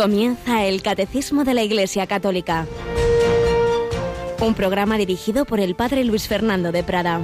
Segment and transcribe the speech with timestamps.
[0.00, 2.66] Comienza el Catecismo de la Iglesia Católica.
[4.40, 7.20] Un programa dirigido por el Padre Luis Fernando de Prada.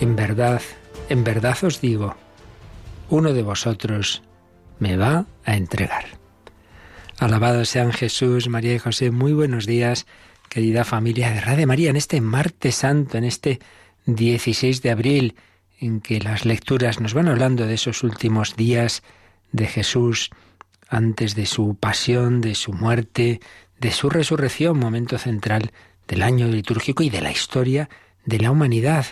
[0.00, 0.60] En verdad,
[1.08, 2.14] en verdad os digo,
[3.08, 4.22] uno de vosotros
[4.78, 6.04] me va a entregar.
[7.18, 9.10] Alabado sean Jesús, María y José.
[9.10, 10.06] Muy buenos días,
[10.52, 13.58] querida familia de Radio María, en este martes santo, en este
[14.04, 15.34] 16 de abril,
[15.80, 19.02] en que las lecturas nos van hablando de esos últimos días
[19.52, 20.28] de Jesús,
[20.90, 23.40] antes de su pasión, de su muerte,
[23.80, 25.72] de su resurrección, momento central
[26.06, 27.88] del año litúrgico y de la historia
[28.26, 29.06] de la humanidad.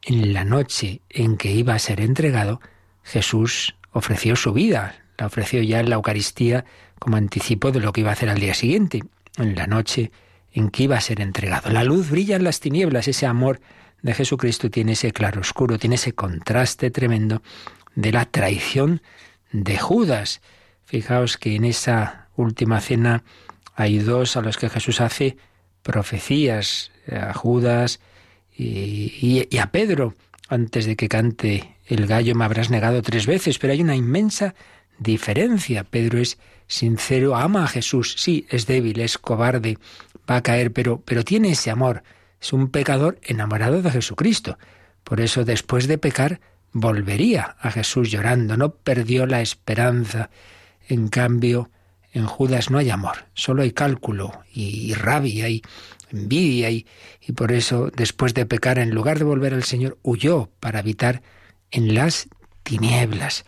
[0.00, 2.62] En la noche en que iba a ser entregado,
[3.02, 6.64] Jesús ofreció su vida, la ofreció ya en la Eucaristía
[6.98, 9.02] como anticipo de lo que iba a hacer al día siguiente,
[9.36, 10.10] en la noche
[10.52, 11.70] en que iba a ser entregado.
[11.70, 13.60] La luz brilla en las tinieblas, ese amor
[14.02, 17.42] de Jesucristo tiene ese claroscuro, tiene ese contraste tremendo
[17.94, 19.02] de la traición
[19.52, 20.40] de Judas.
[20.84, 23.22] Fijaos que en esa última cena
[23.74, 25.36] hay dos a los que Jesús hace
[25.82, 28.00] profecías, a Judas
[28.56, 30.14] y, y, a Pedro.
[30.48, 34.54] Antes de que cante el gallo me habrás negado tres veces, pero hay una inmensa
[34.98, 35.84] diferencia.
[35.84, 39.78] Pedro es sincero, ama a Jesús, sí, es débil, es cobarde,
[40.30, 42.02] va a caer, pero, pero tiene ese amor.
[42.40, 44.58] Es un pecador enamorado de Jesucristo.
[45.04, 46.40] Por eso después de pecar
[46.72, 50.30] volvería a Jesús llorando, no perdió la esperanza.
[50.88, 51.70] En cambio,
[52.12, 55.62] en Judas no hay amor, solo hay cálculo y, rabia y
[56.12, 56.86] envidia y,
[57.20, 61.22] y por eso después de pecar, en lugar de volver al Señor, huyó para habitar
[61.70, 62.28] en las
[62.62, 63.44] tinieblas.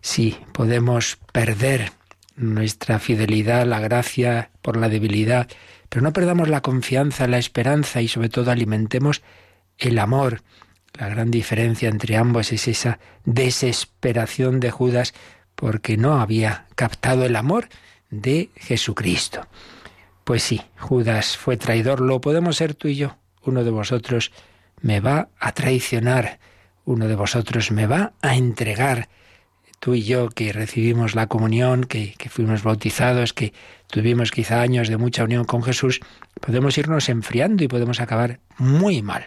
[0.00, 1.92] Sí, podemos perder
[2.36, 5.48] nuestra fidelidad, la gracia por la debilidad,
[5.94, 9.22] pero no perdamos la confianza, la esperanza y sobre todo alimentemos
[9.78, 10.42] el amor.
[10.98, 15.14] La gran diferencia entre ambos es esa desesperación de Judas
[15.54, 17.68] porque no había captado el amor
[18.10, 19.46] de Jesucristo.
[20.24, 23.14] Pues sí, Judas fue traidor, lo podemos ser tú y yo.
[23.42, 24.32] Uno de vosotros
[24.80, 26.40] me va a traicionar,
[26.84, 29.08] uno de vosotros me va a entregar
[29.84, 33.52] tú y yo que recibimos la comunión, que, fuimos bautizados, que
[33.94, 36.00] tuvimos quizá años de mucha unión con Jesús,
[36.40, 39.26] podemos irnos enfriando y podemos acabar muy mal.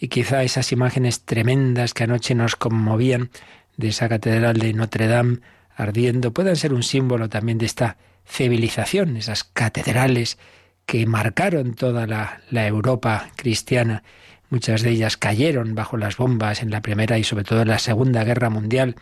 [0.00, 3.28] Y quizá esas imágenes tremendas que anoche nos conmovían
[3.76, 5.40] de esa catedral de Notre Dame
[5.76, 10.38] ardiendo puedan ser un símbolo también de esta civilización, esas catedrales
[10.86, 14.04] que marcaron toda la, la Europa cristiana.
[14.48, 17.78] Muchas de ellas cayeron bajo las bombas en la Primera y sobre todo en la
[17.78, 18.96] Segunda Guerra Mundial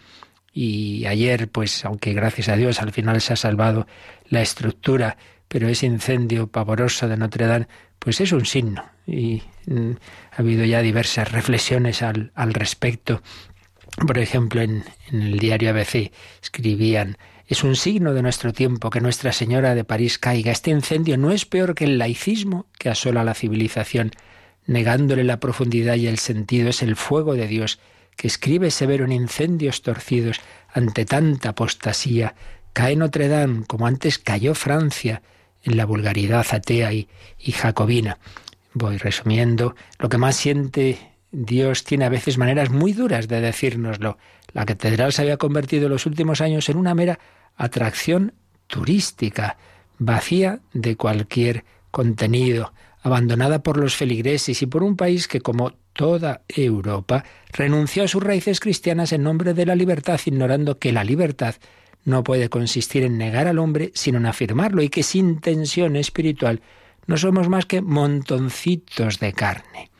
[0.58, 3.86] y ayer, pues aunque gracias a Dios al final se ha salvado
[4.28, 5.16] la estructura,
[5.48, 8.84] pero ese incendio pavoroso de Notre Dame, pues es un signo.
[9.06, 9.92] Y mm,
[10.32, 13.22] ha habido ya diversas reflexiones al, al respecto.
[14.06, 17.16] Por ejemplo, en, en el diario ABC escribían,
[17.48, 20.50] es un signo de nuestro tiempo que Nuestra Señora de París caiga.
[20.50, 24.10] Este incendio no es peor que el laicismo que asola la civilización,
[24.66, 26.68] negándole la profundidad y el sentido.
[26.68, 27.78] Es el fuego de Dios
[28.16, 30.40] que escribe severo en incendios torcidos
[30.72, 32.34] ante tanta apostasía,
[32.76, 35.22] cae Notre Dame como antes cayó Francia
[35.62, 38.18] en la vulgaridad atea y, y jacobina.
[38.74, 40.98] Voy resumiendo, lo que más siente
[41.32, 44.18] Dios tiene a veces maneras muy duras de decírnoslo.
[44.52, 47.18] La catedral se había convertido en los últimos años en una mera
[47.56, 48.34] atracción
[48.66, 49.56] turística,
[49.98, 56.42] vacía de cualquier contenido, abandonada por los feligreses y por un país que, como toda
[56.46, 61.54] Europa, renunció a sus raíces cristianas en nombre de la libertad, ignorando que la libertad
[62.06, 66.62] no puede consistir en negar al hombre, sino en afirmarlo, y que sin tensión espiritual
[67.06, 69.90] no somos más que montoncitos de carne.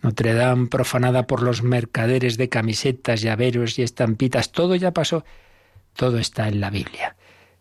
[0.00, 5.24] Notre Dame profanada por los mercaderes de camisetas, llaveros y estampitas, todo ya pasó,
[5.94, 7.16] todo está en la Biblia.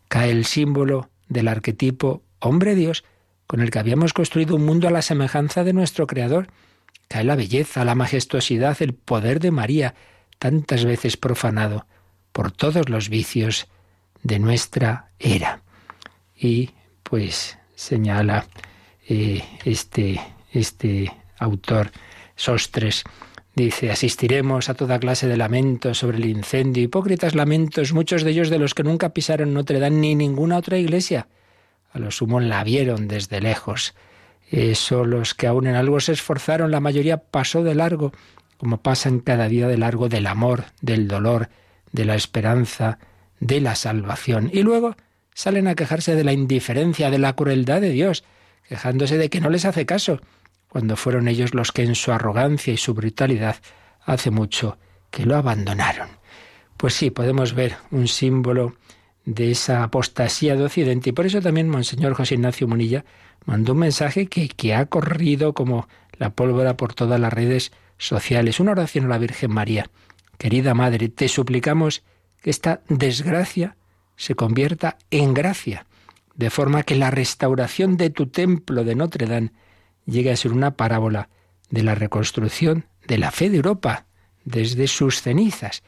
[0.07, 3.03] Cae el símbolo del arquetipo hombre-dios
[3.45, 6.47] con el que habíamos construido un mundo a la semejanza de nuestro Creador,
[7.09, 9.95] Cae la belleza, la majestuosidad, el poder de María,
[10.39, 11.85] tantas veces profanado
[12.31, 13.67] por todos los vicios
[14.23, 15.61] de nuestra era.
[16.35, 16.71] Y
[17.03, 18.45] pues señala
[19.07, 20.19] eh, este,
[20.51, 21.91] este autor
[22.35, 23.03] Sostres,
[23.55, 28.49] dice, asistiremos a toda clase de lamentos sobre el incendio, hipócritas lamentos, muchos de ellos
[28.49, 31.27] de los que nunca pisaron Notre Dame ni ninguna otra iglesia.
[31.93, 33.93] A lo sumo la vieron desde lejos
[34.51, 38.11] eso los que aún en algo se esforzaron, la mayoría pasó de largo,
[38.57, 41.49] como pasan cada día de largo del amor, del dolor,
[41.93, 42.99] de la esperanza,
[43.41, 44.49] de la salvación.
[44.53, 44.95] Y luego
[45.33, 48.23] salen a quejarse de la indiferencia, de la crueldad de Dios,
[48.69, 50.21] quejándose de que no les hace caso,
[50.69, 53.57] cuando fueron ellos los que en su arrogancia y su brutalidad
[54.05, 54.77] hace mucho
[55.09, 56.07] que lo abandonaron.
[56.77, 58.75] Pues sí, podemos ver un símbolo
[59.25, 63.03] de esa apostasía de Occidente y por eso también Monseñor José Ignacio Munilla
[63.45, 68.59] mandó un mensaje que, que ha corrido como la pólvora por todas las redes sociales.
[68.59, 69.89] Una oración a la Virgen María.
[70.37, 72.03] Querida Madre, te suplicamos
[72.41, 73.77] que esta desgracia
[74.15, 75.85] se convierta en gracia,
[76.35, 79.51] de forma que la restauración de tu templo de Notre Dame
[80.05, 81.29] llegue a ser una parábola
[81.69, 84.05] de la reconstrucción de la fe de Europa
[84.43, 85.83] desde sus cenizas.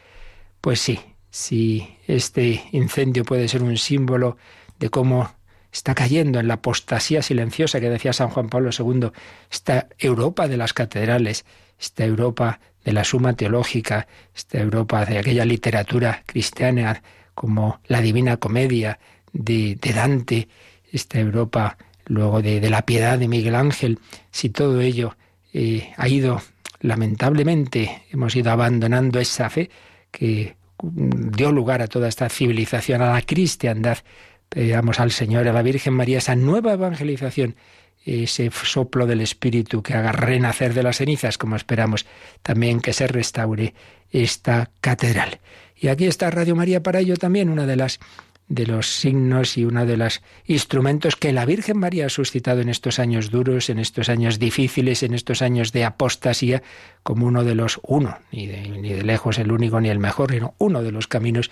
[0.61, 4.37] Pues sí, si este incendio puede ser un símbolo
[4.79, 5.31] de cómo
[5.71, 9.11] está cayendo en la apostasía silenciosa que decía San Juan Pablo II,
[9.51, 11.45] esta Europa de las catedrales,
[11.79, 17.01] esta Europa de la suma teológica, esta Europa de aquella literatura cristiana
[17.33, 18.99] como la Divina Comedia
[19.31, 20.47] de, Dante,
[20.91, 23.99] esta Europa luego de, la piedad de Miguel Ángel,
[24.31, 25.15] si todo ello
[25.53, 26.41] eh, ha ido,
[26.81, 29.69] lamentablemente, hemos ido abandonando esa fe
[30.11, 33.99] que dio lugar a toda esta civilización, a la cristiandad,
[34.49, 37.55] pedamos al Señor, a la Virgen María, esa nueva evangelización,
[38.05, 42.05] ese soplo del Espíritu que haga renacer de las cenizas, como esperamos
[42.41, 43.73] también que se restaure
[44.11, 45.39] esta catedral.
[45.75, 47.99] Y aquí está Radio María para ello también, una de las
[48.47, 52.69] de los signos y uno de los instrumentos que la Virgen María ha suscitado en
[52.69, 56.61] estos años duros, en estos años difíciles, en estos años de apostasía,
[57.03, 60.31] como uno de los, uno, ni de, ni de lejos el único ni el mejor,
[60.31, 61.51] sino uno de los caminos.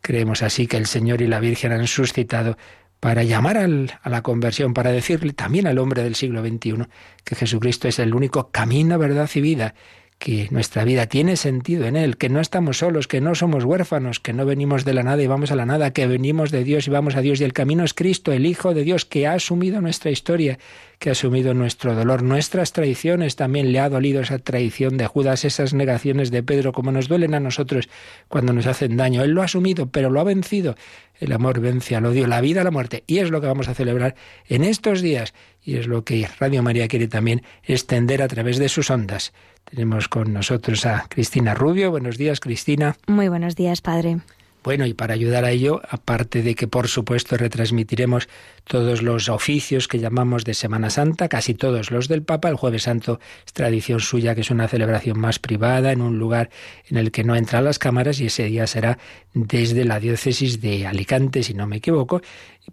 [0.00, 2.56] Creemos así que el Señor y la Virgen han suscitado
[3.00, 6.86] para llamar a la conversión, para decirle también al hombre del siglo XXI
[7.24, 9.74] que Jesucristo es el único camino, verdad y vida,
[10.18, 14.20] que nuestra vida tiene sentido en Él, que no estamos solos, que no somos huérfanos,
[14.20, 16.86] que no venimos de la nada y vamos a la nada, que venimos de Dios
[16.86, 19.32] y vamos a Dios y el camino es Cristo, el Hijo de Dios, que ha
[19.32, 20.58] asumido nuestra historia,
[21.00, 25.46] que ha asumido nuestro dolor, nuestras traiciones, también le ha dolido esa traición de Judas,
[25.46, 27.88] esas negaciones de Pedro, como nos duelen a nosotros
[28.28, 29.24] cuando nos hacen daño.
[29.24, 30.76] Él lo ha asumido, pero lo ha vencido.
[31.18, 33.02] El amor vence al odio, la vida a la muerte.
[33.06, 34.14] Y es lo que vamos a celebrar
[34.46, 35.32] en estos días.
[35.64, 39.32] Y es lo que Radio María quiere también extender a través de sus ondas.
[39.64, 41.90] Tenemos con nosotros a Cristina Rubio.
[41.90, 42.94] Buenos días, Cristina.
[43.06, 44.18] Muy buenos días, padre.
[44.62, 48.28] Bueno, y para ayudar a ello, aparte de que por supuesto retransmitiremos
[48.64, 52.82] todos los oficios que llamamos de Semana Santa, casi todos los del Papa, el jueves
[52.82, 56.50] santo es tradición suya que es una celebración más privada en un lugar
[56.88, 58.98] en el que no entran las cámaras y ese día será
[59.32, 62.20] desde la diócesis de Alicante, si no me equivoco,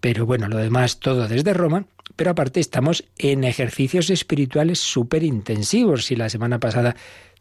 [0.01, 1.85] pero bueno, lo demás todo desde Roma,
[2.17, 6.05] pero aparte estamos en ejercicios espirituales súper intensivos.
[6.05, 6.95] Si la semana pasada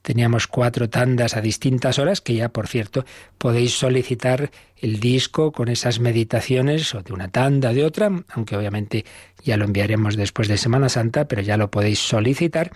[0.07, 3.05] Teníamos cuatro tandas a distintas horas, que ya, por cierto,
[3.39, 9.05] podéis solicitar el disco con esas meditaciones, o de una tanda, de otra, aunque obviamente
[9.43, 12.71] ya lo enviaremos después de Semana Santa, pero ya lo podéis solicitar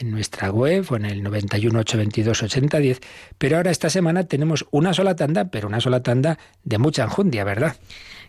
[0.00, 3.00] en nuestra web o en el 91 8010.
[3.38, 7.44] Pero ahora esta semana tenemos una sola tanda, pero una sola tanda de mucha enjundia,
[7.44, 7.76] ¿verdad?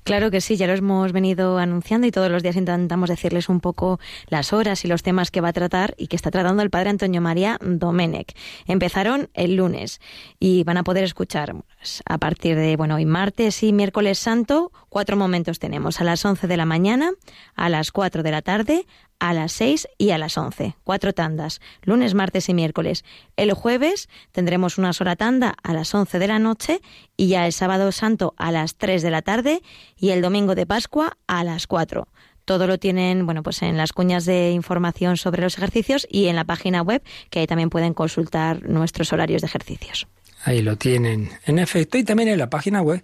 [0.03, 3.59] Claro que sí, ya lo hemos venido anunciando y todos los días intentamos decirles un
[3.59, 6.71] poco las horas y los temas que va a tratar y que está tratando el
[6.71, 8.35] padre Antonio María Domenech.
[8.65, 10.01] Empezaron el lunes
[10.39, 11.55] y van a poder escuchar
[12.05, 16.47] a partir de, bueno, hoy martes y miércoles santo, cuatro momentos tenemos, a las 11
[16.47, 17.11] de la mañana,
[17.55, 18.87] a las 4 de la tarde,
[19.21, 20.75] a las 6 y a las 11.
[20.83, 23.05] Cuatro tandas, lunes, martes y miércoles.
[23.37, 26.81] El jueves tendremos una sola tanda a las 11 de la noche
[27.15, 29.61] y ya el sábado santo a las 3 de la tarde
[29.95, 32.07] y el domingo de Pascua a las 4.
[32.45, 36.35] Todo lo tienen, bueno, pues en las cuñas de información sobre los ejercicios y en
[36.35, 40.07] la página web, que ahí también pueden consultar nuestros horarios de ejercicios.
[40.43, 43.03] Ahí lo tienen, en efecto, y también en la página web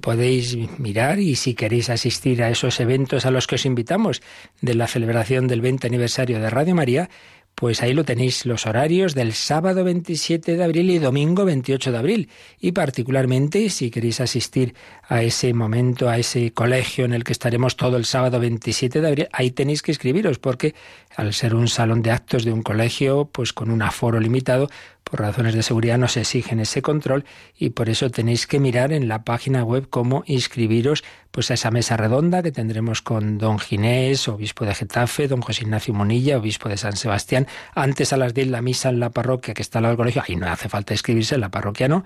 [0.00, 4.22] podéis mirar y si queréis asistir a esos eventos a los que os invitamos
[4.60, 7.08] de la celebración del 20 aniversario de Radio María,
[7.54, 11.98] pues ahí lo tenéis los horarios del sábado 27 de abril y domingo 28 de
[11.98, 12.28] abril.
[12.58, 14.74] Y particularmente si queréis asistir
[15.08, 19.08] a ese momento, a ese colegio en el que estaremos todo el sábado 27 de
[19.08, 20.74] abril, ahí tenéis que escribiros porque
[21.14, 24.68] al ser un salón de actos de un colegio, pues con un aforo limitado,
[25.12, 27.26] por razones de seguridad nos exigen ese control
[27.58, 31.70] y por eso tenéis que mirar en la página web cómo inscribiros pues a esa
[31.70, 36.70] mesa redonda que tendremos con don Ginés, obispo de Getafe, don José Ignacio Monilla, obispo
[36.70, 39.82] de San Sebastián, antes a las 10 la misa en la parroquia que está al
[39.82, 42.04] lado del colegio, ahí no hace falta inscribirse, en la parroquia no,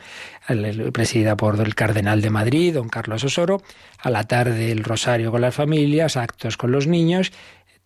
[0.93, 3.63] presidida por el cardenal de Madrid, don Carlos Osoro,
[4.01, 7.31] a la tarde el rosario con las familias, actos con los niños.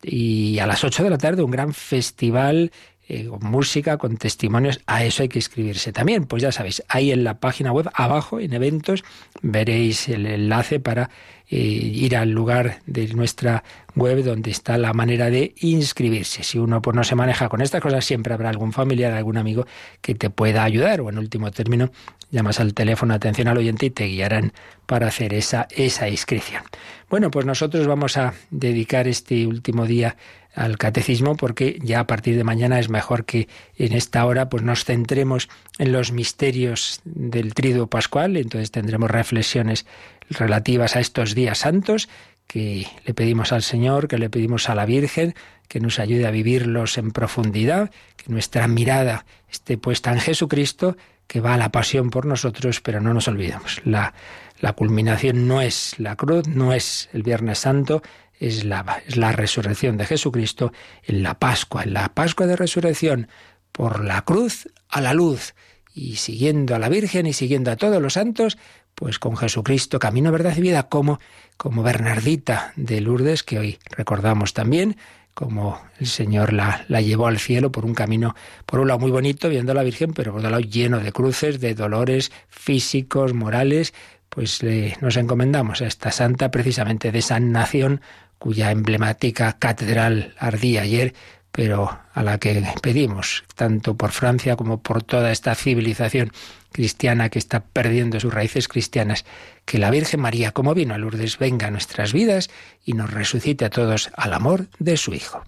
[0.03, 2.73] Y a las 8 de la tarde un gran festival
[3.13, 6.27] eh, con música, con testimonios, a eso hay que inscribirse también.
[6.27, 9.03] Pues ya sabéis, ahí en la página web, abajo, en eventos,
[9.43, 11.11] veréis el enlace para
[11.49, 13.65] eh, ir al lugar de nuestra
[13.97, 16.45] web donde está la manera de inscribirse.
[16.45, 19.67] Si uno pues, no se maneja con estas cosas, siempre habrá algún familiar, algún amigo
[20.01, 21.01] que te pueda ayudar.
[21.01, 21.91] O en último término,
[22.31, 24.53] llamas al teléfono atención al oyente y te guiarán
[24.87, 26.63] para hacer esa, esa inscripción.
[27.09, 30.17] Bueno, pues nosotros vamos a dedicar este último día
[30.55, 34.63] al catecismo porque ya a partir de mañana es mejor que en esta hora pues
[34.63, 39.87] nos centremos en los misterios del triduo pascual, entonces tendremos reflexiones
[40.29, 42.09] relativas a estos días santos
[42.47, 45.35] que le pedimos al Señor, que le pedimos a la Virgen,
[45.69, 50.97] que nos ayude a vivirlos en profundidad, que nuestra mirada esté puesta en Jesucristo,
[51.29, 53.81] que va a la pasión por nosotros, pero no nos olvidemos.
[53.85, 54.15] La,
[54.61, 58.03] la culminación no es la cruz, no es el Viernes Santo,
[58.39, 60.73] es la, es la resurrección de Jesucristo
[61.05, 63.29] en la Pascua, en la Pascua de resurrección,
[63.73, 65.55] por la cruz a la luz,
[65.95, 68.59] y siguiendo a la Virgen y siguiendo a todos los santos,
[68.95, 71.21] pues con Jesucristo, camino, verdad y vida, como,
[71.57, 74.97] como Bernardita de Lourdes, que hoy recordamos también,
[75.35, 78.35] como el Señor la, la, llevó al cielo por un camino,
[78.67, 81.13] por un lado muy bonito, viendo a la Virgen, pero por otro lado lleno de
[81.13, 83.95] cruces, de dolores físicos, morales,
[84.31, 84.61] pues
[85.01, 88.01] nos encomendamos a esta santa precisamente de esa nación
[88.39, 91.15] cuya emblemática catedral ardía ayer,
[91.53, 96.33] pero a la que pedimos, tanto por Francia como por toda esta civilización
[96.73, 99.25] cristiana que está perdiendo sus raíces cristianas,
[99.65, 102.51] que la Virgen María, como vino a Lourdes, venga a nuestras vidas
[102.85, 105.45] y nos resucite a todos al amor de su Hijo.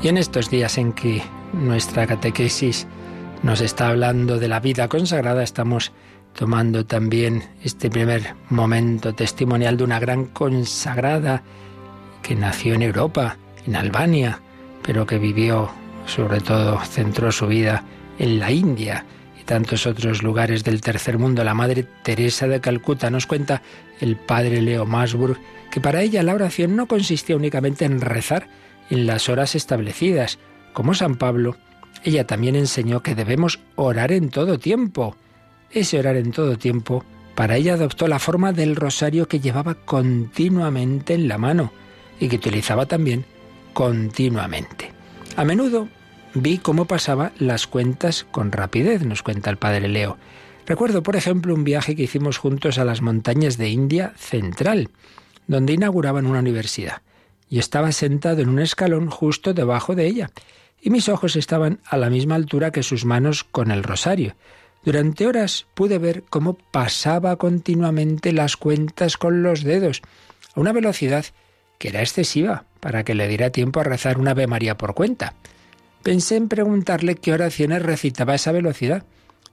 [0.00, 2.86] Y en estos días en que nuestra catequesis
[3.42, 5.90] nos está hablando de la vida consagrada, estamos
[6.34, 11.42] tomando también este primer momento testimonial de una gran consagrada
[12.22, 14.40] que nació en Europa, en Albania,
[14.82, 15.68] pero que vivió,
[16.06, 17.82] sobre todo, centró su vida
[18.20, 19.04] en la India
[19.40, 21.42] y tantos otros lugares del tercer mundo.
[21.42, 23.62] La Madre Teresa de Calcuta nos cuenta
[24.00, 25.38] el padre Leo Masburg
[25.72, 28.48] que para ella la oración no consistía únicamente en rezar,
[28.90, 30.38] en las horas establecidas.
[30.72, 31.56] Como San Pablo,
[32.04, 35.16] ella también enseñó que debemos orar en todo tiempo.
[35.70, 37.04] Ese orar en todo tiempo,
[37.34, 41.72] para ella adoptó la forma del rosario que llevaba continuamente en la mano
[42.20, 43.24] y que utilizaba también
[43.72, 44.92] continuamente.
[45.36, 45.88] A menudo
[46.34, 50.16] vi cómo pasaba las cuentas con rapidez, nos cuenta el padre Leo.
[50.66, 54.90] Recuerdo, por ejemplo, un viaje que hicimos juntos a las montañas de India Central,
[55.46, 57.02] donde inauguraban una universidad
[57.50, 60.30] y estaba sentado en un escalón justo debajo de ella,
[60.80, 64.36] y mis ojos estaban a la misma altura que sus manos con el rosario.
[64.84, 70.02] Durante horas pude ver cómo pasaba continuamente las cuentas con los dedos,
[70.54, 71.24] a una velocidad
[71.78, 75.34] que era excesiva para que le diera tiempo a rezar una Ave María por cuenta.
[76.02, 79.04] Pensé en preguntarle qué oraciones recitaba a esa velocidad,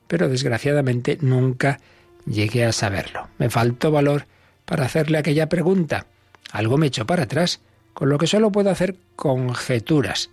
[0.08, 1.80] pero desgraciadamente nunca
[2.26, 3.28] llegué a saberlo.
[3.38, 4.28] Me faltó valor
[4.66, 6.06] para hacerle aquella pregunta.
[6.52, 7.62] Algo me echó para atrás
[7.96, 10.30] con lo que solo puedo hacer conjeturas.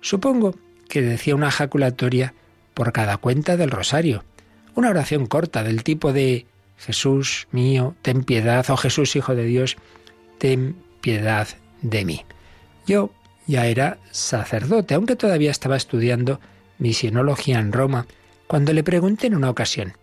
[0.00, 0.54] Supongo
[0.88, 2.34] que decía una ejaculatoria
[2.74, 4.22] por cada cuenta del rosario,
[4.74, 6.46] una oración corta del tipo de
[6.76, 9.76] Jesús mío, ten piedad, o Jesús Hijo de Dios,
[10.38, 11.48] ten piedad
[11.80, 12.24] de mí.
[12.86, 13.10] Yo
[13.46, 16.38] ya era sacerdote, aunque todavía estaba estudiando
[16.78, 18.06] misionología en Roma,
[18.46, 19.94] cuando le pregunté en una ocasión,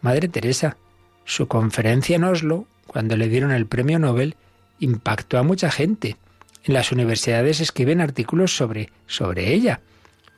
[0.00, 0.76] Madre Teresa,
[1.24, 4.34] su conferencia en Oslo, cuando le dieron el premio Nobel,
[4.80, 6.16] impactó a mucha gente.
[6.64, 9.80] En las universidades escriben artículos sobre, sobre ella.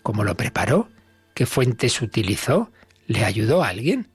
[0.03, 0.89] ¿Cómo lo preparó?
[1.35, 2.71] ¿Qué fuentes utilizó?
[3.07, 4.09] ¿Le ayudó a alguien?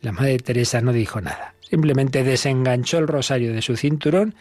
[0.00, 1.54] La Madre Teresa no dijo nada.
[1.68, 4.34] Simplemente desenganchó el rosario de su cinturón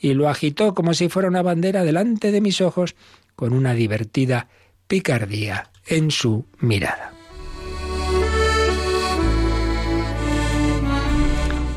[0.00, 2.94] y lo agitó como si fuera una bandera delante de mis ojos
[3.36, 4.48] con una divertida
[4.86, 7.12] picardía en su mirada.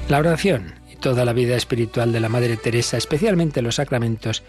[0.10, 4.44] La oración y toda la vida espiritual de la Madre Teresa, especialmente los sacramentos,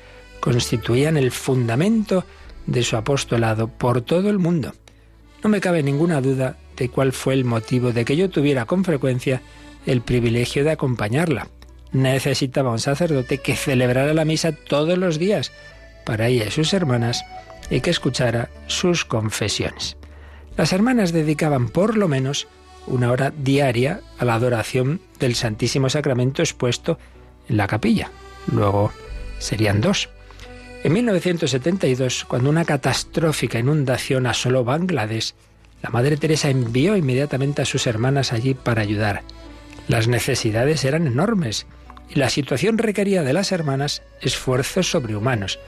[0.49, 2.25] constituían el fundamento
[2.65, 4.73] de su apostolado por todo el mundo.
[5.45, 8.83] No me cabe ninguna duda de cuál fue el motivo de que yo tuviera con
[8.83, 9.43] frecuencia
[9.85, 11.49] el privilegio de acompañarla.
[11.93, 15.53] Necesitaba un sacerdote que celebrara la misa todos los días
[16.07, 17.23] para ella y sus hermanas
[17.69, 19.99] y que escuchara sus confesiones.
[20.57, 22.49] Las hermanas dedicaban por lo menos
[22.87, 26.99] una hora diaria a la adoración del Santísimo Sacramento expuesto
[27.51, 28.11] en la capilla.
[28.51, 28.93] Luego
[29.41, 30.09] serían dos.
[30.85, 35.35] En 1972, cuando una catastrófica inundación asoló Bangladesh,
[35.83, 39.23] la Madre Teresa envió inmediatamente a sus hermanas allí para ayudar.
[39.89, 41.67] Las necesidades eran enormes
[42.09, 45.59] y la situación requería de las hermanas esfuerzos sobrehumanos.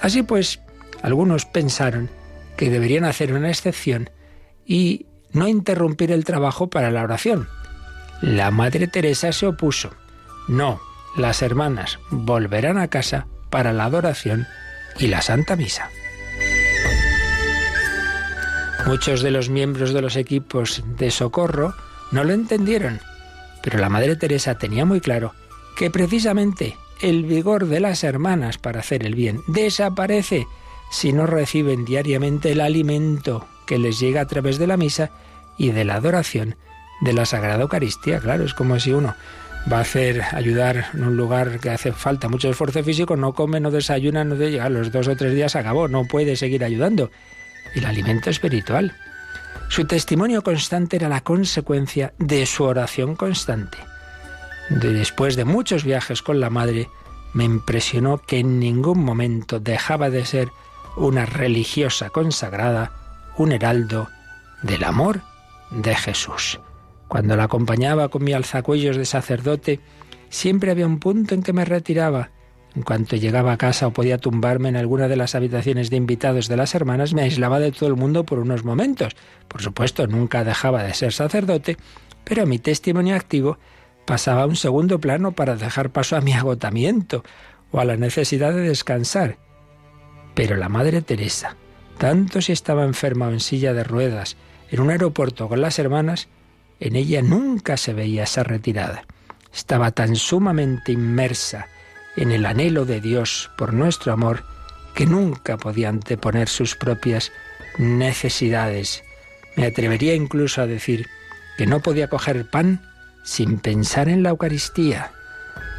[0.00, 0.60] Así pues,
[1.00, 2.10] algunos pensaron
[2.56, 4.10] que deberían hacer una excepción
[4.66, 7.48] y no interrumpir el trabajo para la oración.
[8.20, 9.92] La Madre Teresa se opuso.
[10.48, 10.80] No,
[11.16, 14.46] las hermanas volverán a casa para la adoración
[14.98, 15.88] y la Santa Misa.
[18.84, 21.74] Muchos de los miembros de los equipos de socorro
[22.12, 23.00] no lo entendieron,
[23.62, 25.32] pero la Madre Teresa tenía muy claro
[25.74, 30.46] que precisamente el vigor de las hermanas para hacer el bien desaparece
[30.90, 35.12] si no reciben diariamente el alimento que les llega a través de la misa
[35.56, 36.56] y de la adoración
[37.00, 38.20] de la Sagrada Eucaristía.
[38.20, 39.14] Claro, es como si uno
[39.70, 43.60] va a hacer ayudar en un lugar que hace falta mucho esfuerzo físico, no come,
[43.60, 47.10] no desayuna, no de llegar los dos o tres días acabó, no puede seguir ayudando
[47.74, 48.94] el alimento espiritual.
[49.68, 53.78] Su testimonio constante era la consecuencia de su oración constante.
[54.70, 56.88] Después de muchos viajes con la Madre,
[57.32, 60.50] me impresionó que en ningún momento dejaba de ser
[60.96, 62.92] una religiosa consagrada,
[63.36, 64.08] un heraldo
[64.62, 65.20] del amor
[65.70, 66.58] de Jesús.
[67.16, 69.80] Cuando la acompañaba con mi alzacuellos de sacerdote,
[70.28, 72.28] siempre había un punto en que me retiraba
[72.74, 76.46] en cuanto llegaba a casa o podía tumbarme en alguna de las habitaciones de invitados
[76.46, 79.16] de las hermanas, me aislaba de todo el mundo por unos momentos.
[79.48, 81.78] Por supuesto, nunca dejaba de ser sacerdote,
[82.22, 83.56] pero mi testimonio activo
[84.04, 87.24] pasaba a un segundo plano para dejar paso a mi agotamiento
[87.70, 89.38] o a la necesidad de descansar.
[90.34, 91.56] Pero la Madre Teresa,
[91.96, 94.36] tanto si estaba enferma o en silla de ruedas,
[94.70, 96.28] en un aeropuerto con las hermanas,
[96.80, 99.04] en ella nunca se veía esa retirada.
[99.52, 101.68] Estaba tan sumamente inmersa
[102.16, 104.44] en el anhelo de Dios por nuestro amor
[104.94, 107.32] que nunca podía anteponer sus propias
[107.78, 109.04] necesidades.
[109.56, 111.06] Me atrevería incluso a decir
[111.56, 112.82] que no podía coger pan
[113.24, 115.12] sin pensar en la Eucaristía.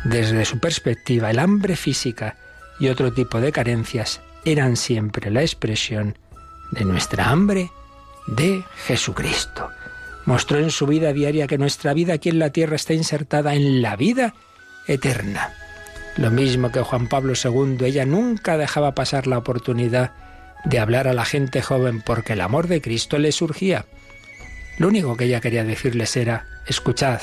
[0.04, 2.36] Desde su perspectiva, el hambre física
[2.80, 6.17] y otro tipo de carencias eran siempre la expresión
[6.72, 7.72] de nuestra hambre
[8.28, 9.69] de Jesucristo.
[10.28, 13.82] Mostró en su vida diaria que nuestra vida aquí en la tierra está insertada en
[13.82, 14.34] la vida
[14.86, 15.54] eterna.
[16.18, 20.12] Lo mismo que Juan Pablo II, ella nunca dejaba pasar la oportunidad
[20.66, 23.86] de hablar a la gente joven porque el amor de Cristo le surgía.
[24.78, 27.22] Lo único que ella quería decirles era, escuchad,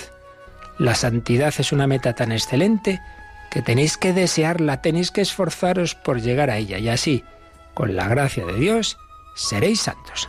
[0.78, 3.02] la santidad es una meta tan excelente
[3.50, 7.22] que tenéis que desearla, tenéis que esforzaros por llegar a ella y así,
[7.74, 8.96] con la gracia de Dios,
[9.36, 10.26] seréis santos.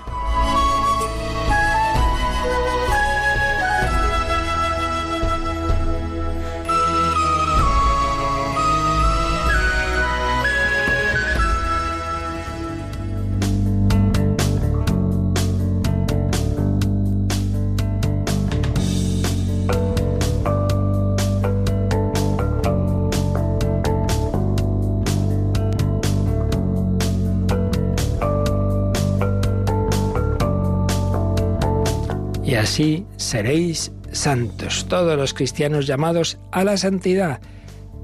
[32.65, 37.39] Así seréis santos, todos los cristianos llamados a la santidad.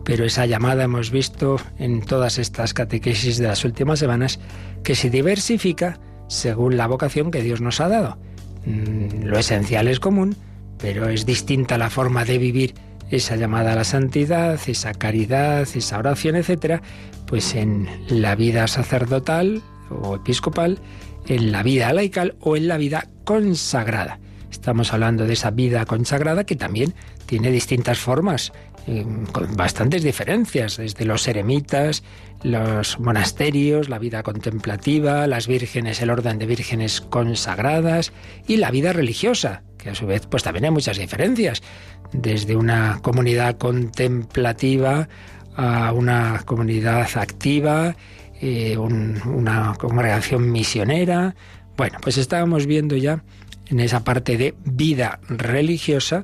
[0.05, 4.39] Pero esa llamada hemos visto en todas estas catequesis de las últimas semanas
[4.83, 8.19] que se diversifica según la vocación que Dios nos ha dado.
[8.67, 10.35] Mm, lo esencial es común,
[10.77, 12.75] pero es distinta la forma de vivir
[13.09, 16.83] esa llamada a la santidad, esa caridad, esa oración, etcétera,
[17.25, 20.77] pues en la vida sacerdotal o episcopal,
[21.25, 24.19] en la vida laical o en la vida consagrada.
[24.51, 26.93] Estamos hablando de esa vida consagrada que también
[27.25, 28.51] tiene distintas formas,
[28.85, 32.03] eh, con bastantes diferencias, desde los eremitas,
[32.43, 38.11] los monasterios, la vida contemplativa, las vírgenes, el orden de vírgenes consagradas
[38.47, 41.63] y la vida religiosa, que a su vez pues también hay muchas diferencias,
[42.11, 45.07] desde una comunidad contemplativa
[45.55, 47.95] a una comunidad activa,
[48.41, 51.35] eh, una congregación misionera.
[51.77, 53.23] Bueno, pues estábamos viendo ya
[53.71, 56.23] en esa parte de vida religiosa.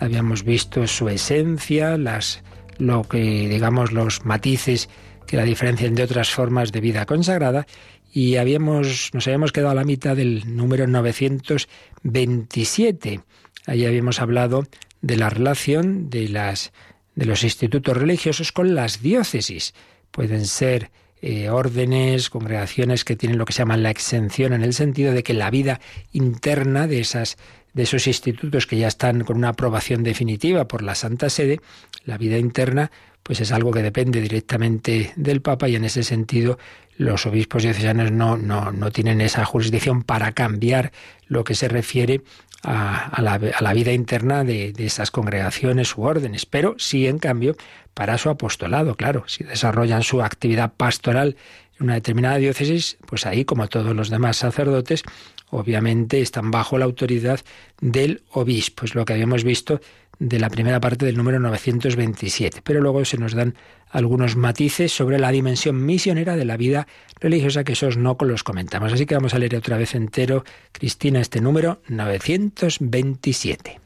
[0.00, 2.42] Habíamos visto su esencia, las,
[2.78, 4.88] lo que digamos los matices
[5.26, 7.66] que la diferencian de otras formas de vida consagrada
[8.12, 13.20] y habíamos, nos habíamos quedado a la mitad del número 927.
[13.66, 14.66] Ahí habíamos hablado
[15.02, 16.72] de la relación de, las,
[17.14, 19.74] de los institutos religiosos con las diócesis.
[20.10, 20.90] Pueden ser
[21.22, 25.22] eh, órdenes, congregaciones que tienen lo que se llama la exención en el sentido de
[25.22, 25.80] que la vida
[26.12, 27.36] interna de esas
[27.72, 31.60] de esos institutos que ya están con una aprobación definitiva por la Santa Sede,
[32.06, 32.90] la vida interna
[33.26, 36.60] pues es algo que depende directamente del Papa y en ese sentido
[36.96, 40.92] los obispos diocesanos no, no, no tienen esa jurisdicción para cambiar
[41.26, 42.22] lo que se refiere
[42.62, 47.56] a, la, vida interna de, de, esas congregaciones u órdenes, pero sí, en cambio,
[47.94, 51.36] para su apostolado, claro, si desarrollan su actividad pastoral
[51.78, 55.02] en una determinada diócesis, pues ahí, como todos los demás sacerdotes,
[55.50, 57.40] obviamente están bajo la autoridad
[57.80, 58.84] del obispo.
[58.84, 59.80] Es lo que habíamos visto
[60.18, 62.62] de la primera parte del número 927.
[62.62, 63.54] Pero luego se nos dan
[63.90, 66.86] algunos matices sobre la dimensión misionera de la vida
[67.20, 68.92] religiosa, que esos no los comentamos.
[68.92, 73.80] Así que vamos a leer otra vez entero, Cristina, este número 927.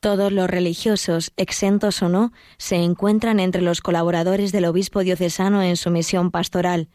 [0.00, 5.76] Todos los religiosos, exentos o no, se encuentran entre los colaboradores del obispo diocesano en
[5.76, 6.88] su misión pastoral.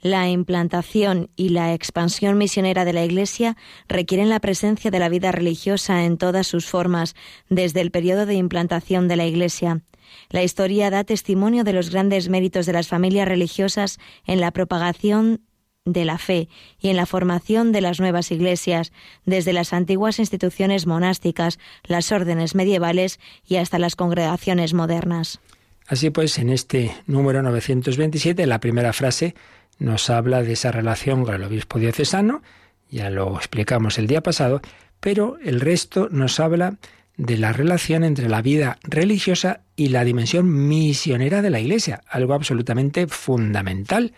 [0.00, 3.56] La implantación y la expansión misionera de la Iglesia
[3.88, 7.14] requieren la presencia de la vida religiosa en todas sus formas,
[7.48, 9.82] desde el periodo de implantación de la Iglesia.
[10.30, 15.42] La historia da testimonio de los grandes méritos de las familias religiosas en la propagación
[15.84, 18.92] de la fe y en la formación de las nuevas iglesias,
[19.24, 25.40] desde las antiguas instituciones monásticas, las órdenes medievales y hasta las congregaciones modernas.
[25.86, 29.34] Así pues, en este número 927, la primera frase
[29.80, 32.42] nos habla de esa relación con el obispo diocesano,
[32.90, 34.60] ya lo explicamos el día pasado,
[35.00, 36.76] pero el resto nos habla
[37.16, 42.34] de la relación entre la vida religiosa y la dimensión misionera de la Iglesia, algo
[42.34, 44.12] absolutamente fundamental.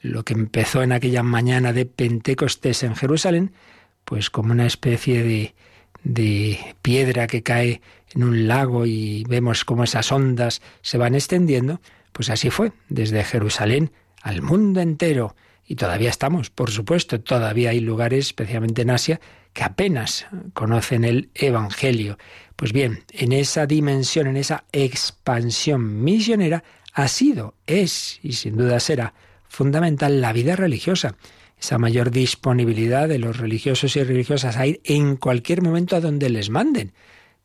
[0.00, 3.52] Lo que empezó en aquella mañana de Pentecostés en Jerusalén,
[4.04, 5.54] pues como una especie de,
[6.04, 7.80] de piedra que cae
[8.14, 11.80] en un lago y vemos cómo esas ondas se van extendiendo,
[12.12, 15.36] pues así fue, desde Jerusalén al mundo entero.
[15.66, 19.20] Y todavía estamos, por supuesto, todavía hay lugares, especialmente en Asia,
[19.52, 22.18] que apenas conocen el Evangelio.
[22.56, 28.80] Pues bien, en esa dimensión, en esa expansión misionera, ha sido, es y sin duda
[28.80, 29.14] será
[29.48, 31.16] fundamental la vida religiosa,
[31.60, 36.30] esa mayor disponibilidad de los religiosos y religiosas a ir en cualquier momento a donde
[36.30, 36.92] les manden.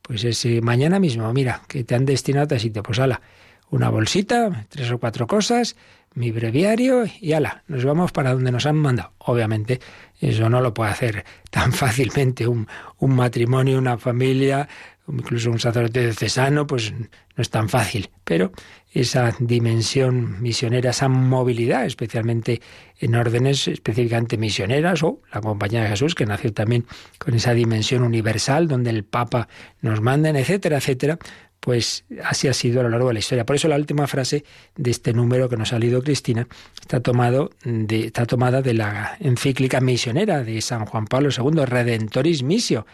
[0.02, 3.22] Pues ese mañana mismo, mira, que te han destinado a sitio, pues ala,
[3.76, 5.76] una bolsita, tres o cuatro cosas,
[6.14, 9.12] mi breviario y ala, nos vamos para donde nos han mandado.
[9.18, 9.82] Obviamente,
[10.22, 12.68] eso no lo puede hacer tan fácilmente un,
[13.00, 14.68] un matrimonio, una familia,
[15.08, 18.10] incluso un sacerdote diocesano, pues no es tan fácil.
[18.24, 18.54] Pero
[18.94, 22.62] esa dimensión misionera, esa movilidad, especialmente
[22.98, 26.86] en órdenes específicamente misioneras, o la Compañía de Jesús, que nació también
[27.20, 29.50] con esa dimensión universal, donde el Papa
[29.82, 31.20] nos manda, etcétera, etcétera,
[31.66, 33.44] pues así ha sido a lo largo de la historia.
[33.44, 36.48] Por eso la última frase de este número que nos ha leído Cristina
[36.80, 37.50] está, tomado
[37.90, 42.86] está tomada de la encíclica misionera de San Juan Pablo II, Redentoris Missio,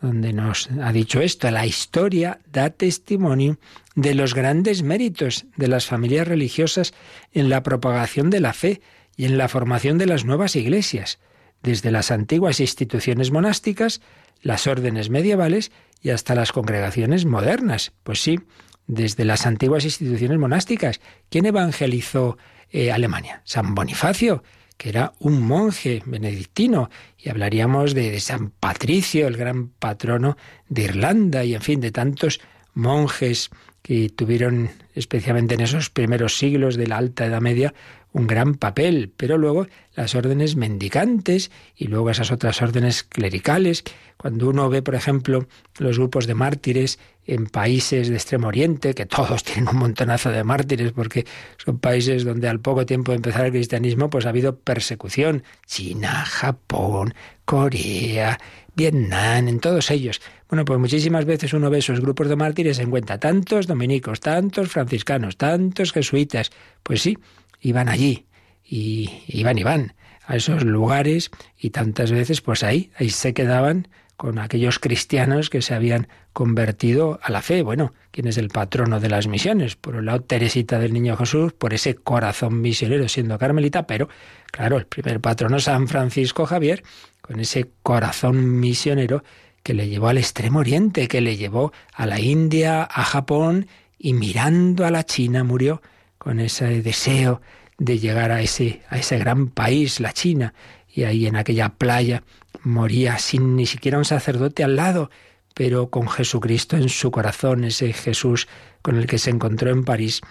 [0.00, 3.58] donde nos ha dicho esto, la historia da testimonio
[3.94, 6.94] de los grandes méritos de las familias religiosas
[7.34, 8.80] en la propagación de la fe
[9.18, 11.18] y en la formación de las nuevas iglesias,
[11.62, 14.00] desde las antiguas instituciones monásticas,
[14.44, 17.92] las órdenes medievales y hasta las congregaciones modernas.
[18.04, 18.38] Pues sí,
[18.86, 21.00] desde las antiguas instituciones monásticas.
[21.30, 22.36] ¿Quién evangelizó
[22.70, 23.42] eh, Alemania?
[23.44, 24.44] San Bonifacio,
[24.76, 30.36] que era un monje benedictino, y hablaríamos de, de, San Patricio, el gran patrono
[30.68, 32.40] de Irlanda, y en fin, de tantos
[32.74, 33.50] monjes
[33.82, 37.72] que tuvieron, especialmente en esos primeros siglos de la Alta Edad Media,
[38.14, 43.82] un gran papel, pero luego las órdenes mendicantes y luego esas otras órdenes clericales.
[44.16, 45.48] Cuando uno ve, por ejemplo,
[45.78, 50.44] los grupos de mártires en países de Extremo Oriente, que todos tienen un montonazo de
[50.44, 54.56] mártires porque son países donde al poco tiempo de empezar el cristianismo pues ha habido
[54.56, 55.42] persecución.
[55.66, 58.38] China, Japón, Corea,
[58.76, 60.22] Vietnam, en todos ellos.
[60.48, 64.68] Bueno, pues muchísimas veces uno ve esos grupos de mártires y encuentra tantos dominicos, tantos
[64.68, 66.52] franciscanos, tantos jesuitas.
[66.84, 67.18] Pues sí,
[67.64, 68.26] iban allí
[68.64, 69.94] y iban y van
[70.26, 75.60] a esos lugares y tantas veces pues ahí, ahí se quedaban con aquellos cristianos que
[75.60, 77.62] se habían convertido a la fe.
[77.62, 79.74] Bueno, ¿quién es el patrono de las misiones?
[79.74, 84.08] Por un lado, Teresita del Niño Jesús, por ese corazón misionero siendo carmelita, pero
[84.52, 86.84] claro, el primer patrono San Francisco Javier,
[87.22, 89.24] con ese corazón misionero
[89.64, 93.66] que le llevó al extremo oriente, que le llevó a la India, a Japón,
[93.98, 95.80] y mirando a la China murió
[96.24, 97.42] con ese deseo
[97.76, 100.54] de llegar a ese, a ese gran país, la China,
[100.88, 102.22] y ahí en aquella playa
[102.62, 105.10] moría sin ni siquiera un sacerdote al lado,
[105.52, 108.48] pero con Jesucristo en su corazón, ese Jesús
[108.80, 110.22] con el que se encontró en París,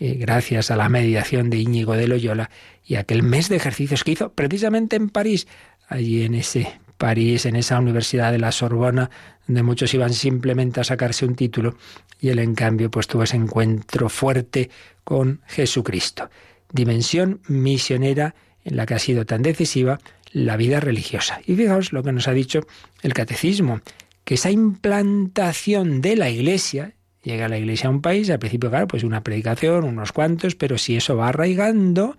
[0.00, 2.50] eh, gracias a la mediación de Íñigo de Loyola
[2.84, 5.46] y aquel mes de ejercicios que hizo precisamente en París,
[5.88, 9.10] allí en ese París, en esa Universidad de la Sorbona,
[9.46, 11.76] donde muchos iban simplemente a sacarse un título,
[12.20, 14.70] y él en cambio pues tuvo ese encuentro fuerte
[15.04, 16.30] con Jesucristo.
[16.72, 19.98] Dimensión misionera en la que ha sido tan decisiva
[20.32, 21.40] la vida religiosa.
[21.46, 22.66] Y fijaos lo que nos ha dicho
[23.02, 23.80] el catecismo,
[24.24, 28.88] que esa implantación de la Iglesia, llega la Iglesia a un país, al principio, claro,
[28.88, 32.16] pues una predicación, unos cuantos, pero si eso va arraigando,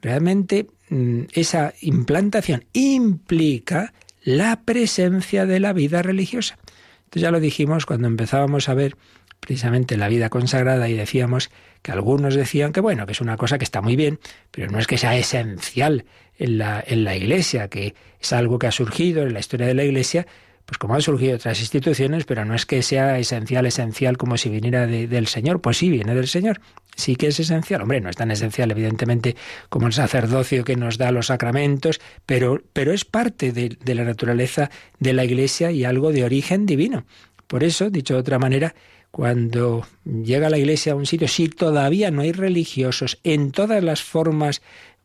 [0.00, 3.92] realmente mm, esa implantación implica
[4.24, 6.58] la presencia de la vida religiosa.
[7.04, 8.96] Entonces ya lo dijimos cuando empezábamos a ver
[9.40, 11.50] precisamente la vida consagrada y decíamos
[11.82, 14.78] que algunos decían que bueno, que es una cosa que está muy bien, pero no
[14.78, 16.04] es que sea esencial
[16.38, 19.74] en la, en la Iglesia, que es algo que ha surgido en la historia de
[19.74, 20.26] la Iglesia,
[20.72, 24.48] pues como han surgido otras instituciones, pero no es que sea esencial, esencial como si
[24.48, 26.62] viniera del Señor, pues sí, viene del Señor,
[26.96, 29.36] sí que es esencial, hombre, no es tan esencial evidentemente
[29.68, 34.04] como el sacerdocio que nos da los sacramentos, pero, pero es parte de, de la
[34.04, 37.04] naturaleza de la Iglesia y algo de origen divino.
[37.48, 38.74] Por eso, dicho de otra manera,
[39.10, 44.02] cuando llega la iglesia a un sitio, si todavía no hay religiosos en todas las
[44.02, 44.62] formas,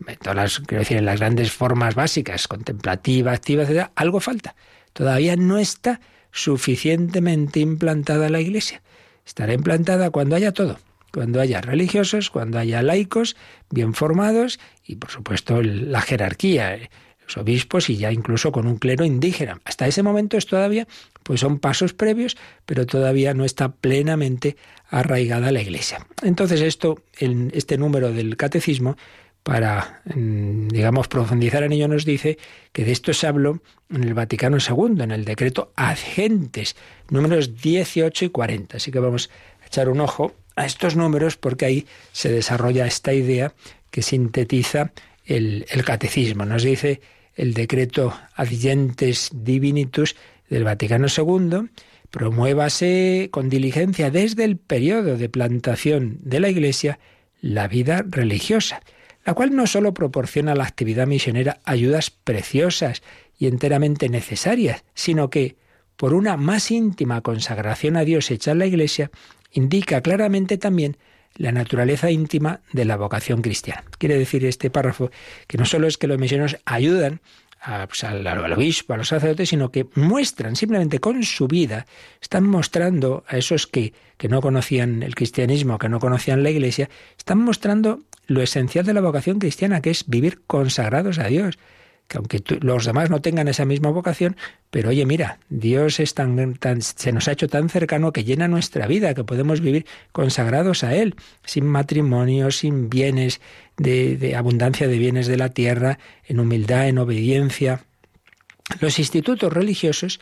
[0.07, 4.55] en todas las, quiero decir, en las grandes formas básicas, contemplativa, activa, etc., algo falta.
[4.97, 8.81] Todavía no está suficientemente implantada la iglesia.
[9.27, 10.79] Estará implantada cuando haya todo,
[11.13, 13.35] cuando haya religiosos, cuando haya laicos
[13.69, 16.79] bien formados y, por supuesto, la jerarquía
[17.27, 19.61] los obispos y ya incluso con un clero indígena.
[19.65, 20.87] Hasta ese momento es todavía,
[21.21, 24.57] pues son pasos previos, pero todavía no está plenamente
[24.89, 26.07] arraigada la Iglesia.
[26.23, 28.97] Entonces esto, en este número del catecismo,
[29.47, 32.37] para, mm, digamos, profundizar en ello, nos dice
[32.73, 36.75] que de esto se habló en el Vaticano II, en el decreto Agentes,
[37.09, 38.75] números 18 y 40.
[38.75, 39.29] Así que vamos
[39.63, 43.53] a echar un ojo a estos números porque ahí se desarrolla esta idea
[43.89, 44.91] que sintetiza
[45.23, 46.43] el, el catecismo.
[46.43, 46.99] Nos dice
[47.33, 50.17] el decreto Adientes Divinitus
[50.49, 51.69] del Vaticano II,
[52.11, 56.99] promuévase con diligencia desde el periodo de plantación de la Iglesia
[57.39, 58.81] la vida religiosa,
[59.27, 63.03] la cual no sólo proporciona a la actividad misionera ayudas preciosas
[63.37, 65.57] y enteramente necesarias, sino que,
[65.97, 69.11] por una más íntima consagración a Dios hecha en la Iglesia,
[69.51, 70.95] indica claramente también
[71.35, 73.83] la naturaleza íntima de la vocación cristiana.
[73.97, 75.11] Quiere decir este párrafo
[75.45, 77.19] que no solo es que los misioneros ayudan
[77.89, 81.85] pues, al, al, obispo, a los sacerdotes, sino que muestran simplemente con su vida,
[82.21, 86.89] están mostrando a esos que, que no conocían el cristianismo, que no conocían la iglesia,
[87.17, 91.57] están mostrando lo esencial de la vocación cristiana, que es vivir consagrados a Dios,
[92.07, 94.37] que aunque los demás no tengan esa misma vocación,
[94.69, 98.87] pero oye, mira, Dios tan, tan, se nos ha hecho tan cercano que llena nuestra
[98.87, 103.41] vida, que podemos vivir consagrados a Él, sin matrimonio, sin bienes,
[103.77, 107.83] de, de abundancia de bienes de la tierra, en humildad, en obediencia.
[108.79, 110.19] Los institutos religiosos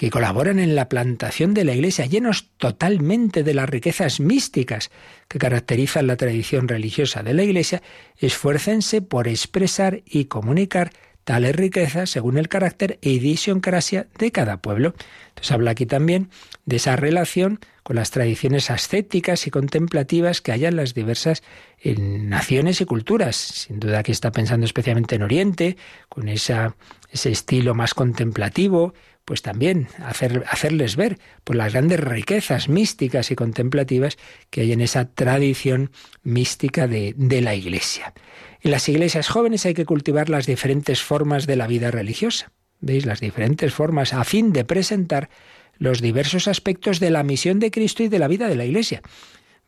[0.00, 4.90] que colaboran en la plantación de la Iglesia, llenos totalmente de las riquezas místicas
[5.28, 7.82] que caracterizan la tradición religiosa de la Iglesia,
[8.16, 10.90] esfuércense por expresar y comunicar
[11.24, 14.94] tales riquezas según el carácter e idiosincrasia de cada pueblo.
[15.28, 16.30] Entonces habla aquí también
[16.64, 21.42] de esa relación con las tradiciones ascéticas y contemplativas que hay en las diversas
[21.84, 23.36] naciones y culturas.
[23.36, 25.76] Sin duda que está pensando especialmente en Oriente,
[26.08, 26.74] con esa,
[27.10, 28.94] ese estilo más contemplativo,
[29.30, 34.18] pues también hacer, hacerles ver por las grandes riquezas místicas y contemplativas
[34.50, 35.92] que hay en esa tradición
[36.24, 38.12] mística de, de la Iglesia.
[38.60, 42.50] En las iglesias jóvenes hay que cultivar las diferentes formas de la vida religiosa.
[42.80, 43.06] ¿Veis?
[43.06, 45.30] Las diferentes formas a fin de presentar
[45.78, 49.00] los diversos aspectos de la misión de Cristo y de la vida de la iglesia.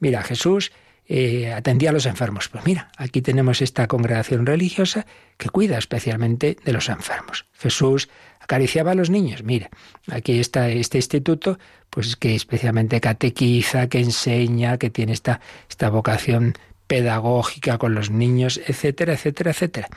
[0.01, 0.73] Mira, Jesús
[1.07, 2.49] eh, atendía a los enfermos.
[2.49, 7.47] Pues mira, aquí tenemos esta congregación religiosa que cuida especialmente de los enfermos.
[7.53, 8.09] Jesús
[8.43, 9.43] acariciaba a los niños.
[9.43, 9.71] Mira,
[10.11, 11.59] aquí está este instituto,
[11.91, 16.55] pues que especialmente catequiza, que enseña, que tiene esta, esta vocación
[16.87, 19.89] pedagógica con los niños, etcétera, etcétera, etcétera.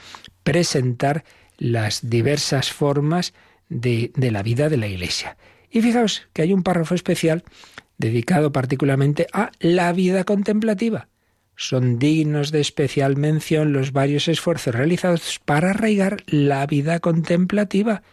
[0.43, 1.23] Presentar
[1.57, 3.33] las diversas formas
[3.69, 5.37] de, de la vida de la Iglesia.
[5.69, 7.43] Y fijaos que hay un párrafo especial
[7.97, 11.07] dedicado particularmente a la vida contemplativa.
[11.55, 18.03] Son dignos de especial mención los varios esfuerzos realizados para arraigar la vida contemplativa,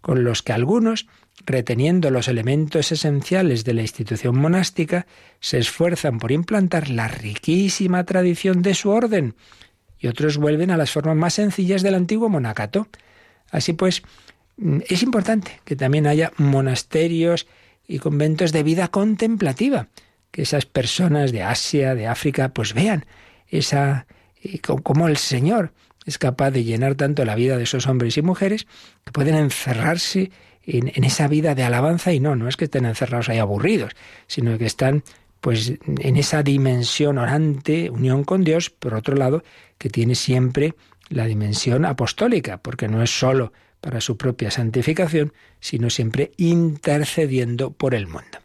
[0.00, 1.06] con los que algunos
[1.44, 5.06] reteniendo los elementos esenciales de la institución monástica,
[5.40, 9.34] se esfuerzan por implantar la riquísima tradición de su orden,
[9.98, 12.88] y otros vuelven a las formas más sencillas del antiguo monacato.
[13.50, 14.02] Así pues,
[14.56, 17.46] mm, es importante que también haya monasterios
[17.86, 19.88] y conventos de vida contemplativa,
[20.30, 23.06] que esas personas de Asia, de África, pues vean
[23.48, 24.06] esa
[24.82, 25.72] cómo el Señor
[26.06, 28.66] es capaz de llenar tanto la vida de esos hombres y mujeres
[29.04, 30.30] que pueden encerrarse
[30.62, 33.92] en, esa vida de alabanza y no, no es que estén encerrados ahí aburridos,
[34.26, 35.02] sino que están
[35.40, 39.44] pues en esa dimensión orante, unión con Dios, por otro lado,
[39.78, 40.74] que tiene siempre
[41.08, 47.94] la dimensión apostólica, porque no es sólo para su propia santificación, sino siempre intercediendo por
[47.94, 48.38] el mundo.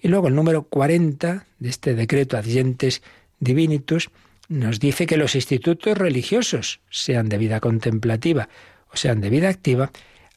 [0.00, 3.02] Y luego el número 40 de este decreto Adientes
[3.38, 4.10] Divinitus
[4.48, 8.48] nos dice que los institutos religiosos, sean de vida contemplativa
[8.92, 9.90] o sean de vida activa,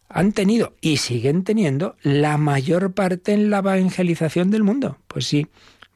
[0.10, 4.98] han tenido y siguen teniendo la mayor parte en la evangelización del mundo.
[5.08, 5.48] Pues sí,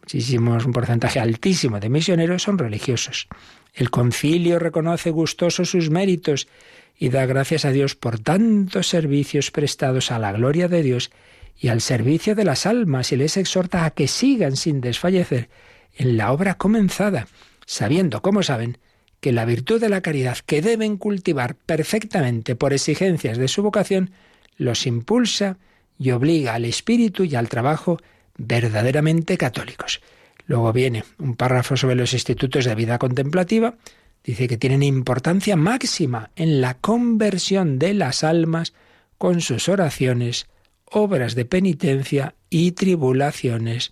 [0.02, 3.28] muchísimos, un porcentaje altísimo de misioneros son religiosos.
[3.74, 6.48] El concilio reconoce gustoso sus méritos
[6.98, 11.12] y da gracias a Dios por tantos servicios prestados a la gloria de Dios
[11.60, 15.50] y al servicio de las almas y les exhorta a que sigan sin desfallecer
[15.96, 17.28] en la obra comenzada,
[17.66, 18.78] sabiendo, como saben,
[19.20, 24.12] que la virtud de la caridad que deben cultivar perfectamente por exigencias de su vocación
[24.58, 25.58] los impulsa
[25.98, 28.00] y obliga al espíritu y al trabajo
[28.38, 30.02] verdaderamente católicos.
[30.46, 33.76] Luego viene un párrafo sobre los institutos de vida contemplativa.
[34.24, 38.74] Dice que tienen importancia máxima en la conversión de las almas
[39.18, 40.48] con sus oraciones,
[40.86, 43.90] obras de penitencia y tribulaciones,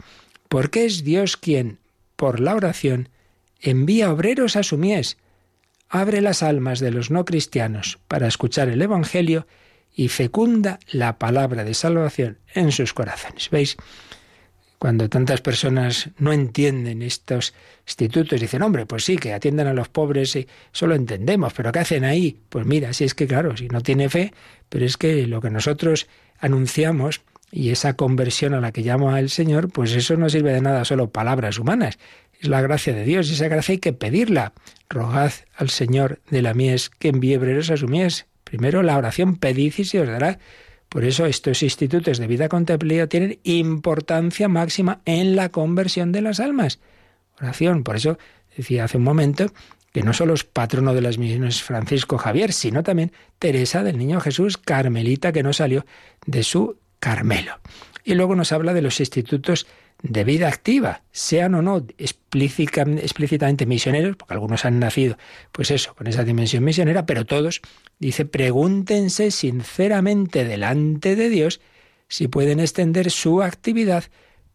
[0.49, 1.79] porque es Dios quien,
[2.17, 3.09] por la oración,
[3.61, 5.17] envía obreros a su mies,
[5.89, 9.47] abre las almas de los no cristianos para escuchar el Evangelio
[9.93, 13.49] y fecunda la palabra de salvación en sus corazones.
[13.49, 13.77] ¿Veis?
[14.79, 17.53] Cuando tantas personas no entienden estos
[17.85, 21.71] institutos, dicen, hombre, pues sí, que atienden a los pobres, y eso lo entendemos, pero
[21.71, 22.39] ¿qué hacen ahí?
[22.49, 24.33] Pues mira, si es que claro, si no tiene fe,
[24.69, 26.07] pero es que lo que nosotros
[26.39, 27.21] anunciamos
[27.51, 30.83] y esa conversión a la que llama el Señor, pues eso no sirve de nada
[30.83, 31.99] solo palabras humanas,
[32.41, 34.53] es la gracia de Dios y esa gracia hay que pedirla.
[34.89, 38.25] Rogad al Señor de la mies que envíe obreros a su mies.
[38.43, 40.39] Primero la oración, pedid y se os dará.
[40.89, 46.39] Por eso estos institutos de vida contemplativa tienen importancia máxima en la conversión de las
[46.39, 46.79] almas.
[47.39, 48.17] Oración, por eso
[48.57, 49.45] decía hace un momento
[49.93, 54.19] que no solo es patrono de las misiones Francisco Javier, sino también Teresa del Niño
[54.19, 55.85] Jesús, Carmelita, que no salió
[56.25, 57.59] de su Carmelo.
[58.03, 59.67] Y luego nos habla de los institutos
[60.03, 65.17] de vida activa, sean o no explícitamente misioneros, porque algunos han nacido,
[65.51, 67.61] pues eso, con esa dimensión misionera, pero todos,
[67.99, 71.61] dice, pregúntense sinceramente delante de Dios
[72.07, 74.05] si pueden extender su actividad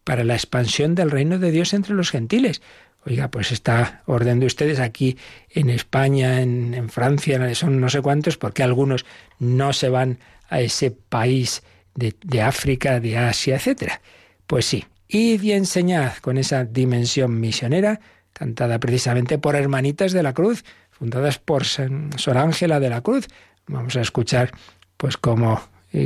[0.03, 2.61] para la expansión del reino de Dios entre los gentiles.
[3.05, 5.17] Oiga, pues está orden de ustedes aquí
[5.49, 9.05] en España, en, en Francia, son no sé cuántos, porque algunos
[9.39, 11.63] no se van a ese país
[11.95, 14.01] de, de África, de Asia, etcétera.
[14.45, 17.99] Pues sí, Id y enseñad con esa dimensión misionera,
[18.33, 23.27] cantada precisamente por Hermanitas de la Cruz, fundadas por Sor Ángela de la Cruz.
[23.67, 24.51] Vamos a escuchar,
[24.97, 25.61] pues, como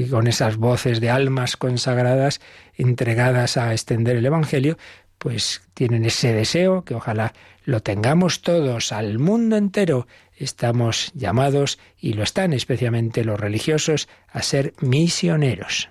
[0.10, 2.40] con esas voces de almas consagradas,
[2.76, 4.78] entregadas a extender el Evangelio,
[5.18, 7.34] pues tienen ese deseo que ojalá
[7.64, 10.08] lo tengamos todos al mundo entero.
[10.36, 15.90] Estamos llamados, y lo están especialmente los religiosos, a ser misioneros.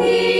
[0.00, 0.30] Sois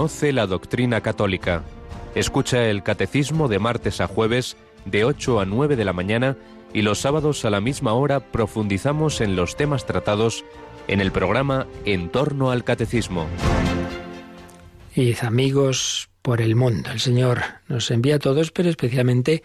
[0.00, 1.62] Conoce la doctrina católica.
[2.14, 6.38] Escucha el catecismo de martes a jueves de 8 a 9 de la mañana
[6.72, 10.42] y los sábados a la misma hora profundizamos en los temas tratados
[10.88, 13.26] en el programa En torno al catecismo.
[14.94, 16.90] Id amigos por el mundo.
[16.90, 19.42] El Señor nos envía a todos, pero especialmente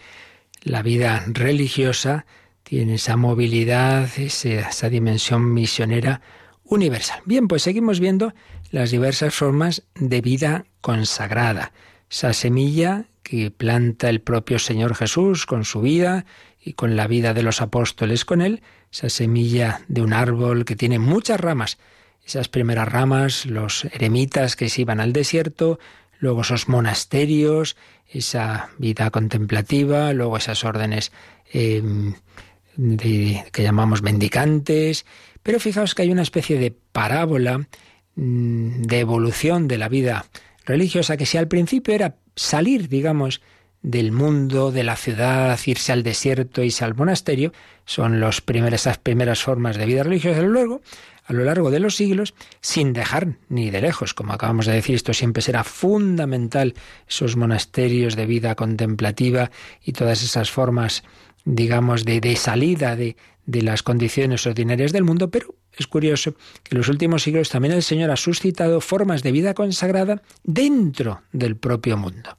[0.62, 2.24] la vida religiosa
[2.62, 6.22] tiene esa movilidad, esa dimensión misionera
[6.64, 7.20] universal.
[7.26, 8.32] Bien, pues seguimos viendo
[8.70, 11.72] las diversas formas de vida consagrada.
[12.10, 16.26] Esa semilla que planta el propio Señor Jesús con su vida
[16.64, 18.62] y con la vida de los apóstoles con él,
[18.92, 21.78] esa semilla de un árbol que tiene muchas ramas.
[22.24, 25.78] Esas primeras ramas, los eremitas que se iban al desierto,
[26.18, 27.76] luego esos monasterios,
[28.08, 31.12] esa vida contemplativa, luego esas órdenes
[31.52, 35.06] de- que llamamos mendicantes.
[35.42, 37.68] Pero fijaos que hay una especie de parábola
[38.16, 40.26] de evolución de la vida
[40.64, 43.42] religiosa que si al principio era salir, digamos,
[43.82, 47.52] del mundo, de la ciudad, irse al desierto, irse al monasterio,
[47.84, 50.42] son los primeros, esas primeras formas de vida religiosa.
[50.42, 50.80] Luego,
[51.24, 54.96] a lo largo de los siglos, sin dejar ni de lejos, como acabamos de decir,
[54.96, 56.74] esto siempre será fundamental,
[57.08, 59.50] esos monasterios de vida contemplativa
[59.84, 61.04] y todas esas formas,
[61.44, 66.72] digamos, de, de salida de, de las condiciones ordinarias del mundo, pero es curioso que
[66.72, 71.56] en los últimos siglos también el Señor ha suscitado formas de vida consagrada dentro del
[71.56, 72.36] propio mundo.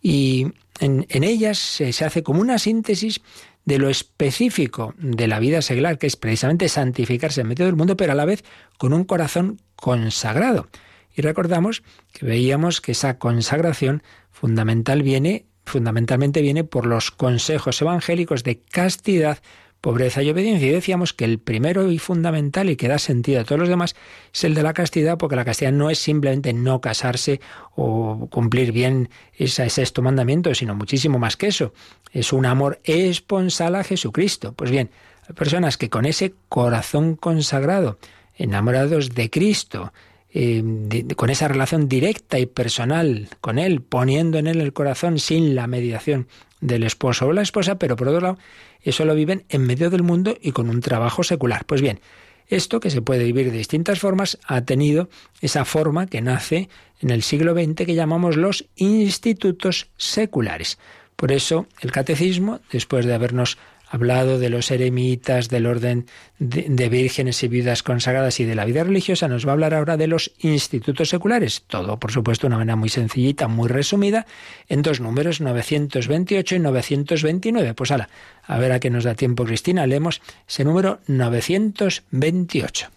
[0.00, 0.46] Y
[0.78, 3.20] en, en ellas se, hace como una síntesis
[3.64, 7.96] de lo específico de la vida seglar, que es precisamente santificarse en medio del mundo,
[7.96, 8.44] pero a la vez
[8.78, 10.68] con un corazón consagrado.
[11.16, 11.82] Y recordamos
[12.12, 19.38] que veíamos que esa consagración fundamental viene, fundamentalmente viene por los consejos evangélicos de castidad,
[19.80, 20.68] pobreza y obediencia.
[20.68, 23.94] Y decíamos que el primero y fundamental y que da sentido a todos los demás
[24.32, 27.40] es el de la castidad, porque la castidad no es simplemente no casarse
[27.74, 31.72] o cumplir bien ese sexto mandamiento, sino muchísimo más que eso.
[32.12, 34.52] Es un amor esponsal a Jesucristo.
[34.54, 34.90] Pues bien,
[35.28, 37.98] hay personas que con ese corazón consagrado,
[38.34, 39.92] enamorados de Cristo,
[40.38, 40.62] eh,
[41.16, 45.66] con esa relación directa y personal con Él, poniendo en Él el corazón sin la
[45.66, 46.28] mediación
[46.66, 48.38] del esposo o la esposa, pero por otro lado,
[48.82, 51.64] eso lo viven en medio del mundo y con un trabajo secular.
[51.64, 52.00] Pues bien,
[52.48, 55.08] esto que se puede vivir de distintas formas ha tenido
[55.40, 56.68] esa forma que nace
[57.00, 60.78] en el siglo XX que llamamos los institutos seculares.
[61.16, 63.58] Por eso el catecismo, después de habernos
[63.88, 66.06] hablado de los eremitas, del orden
[66.38, 69.96] de, vírgenes y viudas consagradas y de la vida religiosa, nos va a hablar ahora
[69.96, 71.62] de los institutos seculares.
[71.66, 74.26] Todo, por supuesto, una manera muy sencillita, muy resumida,
[74.68, 77.74] en dos números, 928 y 929.
[77.74, 78.08] Pues ala,
[78.44, 82.95] a ver a qué nos da tiempo, Cristina, leemos ese número 928.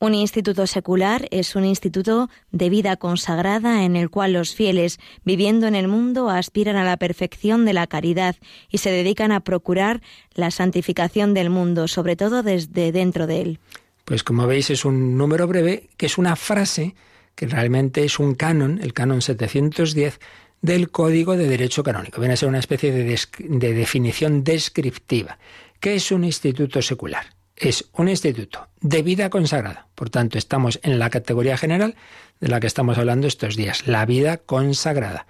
[0.00, 5.66] Un instituto secular es un instituto de vida consagrada en el cual los fieles, viviendo
[5.66, 8.36] en el mundo, aspiran a la perfección de la caridad
[8.68, 10.02] y se dedican a procurar
[10.34, 13.58] la santificación del mundo, sobre todo desde dentro de él.
[14.04, 16.94] Pues como veis es un número breve que es una frase
[17.34, 20.20] que realmente es un canon, el canon 710
[20.60, 22.20] del Código de Derecho Canónico.
[22.20, 25.38] Viene a ser una especie de, definición descriptiva.
[25.80, 27.26] ¿Qué es un instituto secular?
[27.56, 29.86] Es un instituto de vida consagrada.
[29.94, 31.94] Por tanto, estamos en la categoría general
[32.40, 35.26] de la que estamos hablando estos días, la vida consagrada.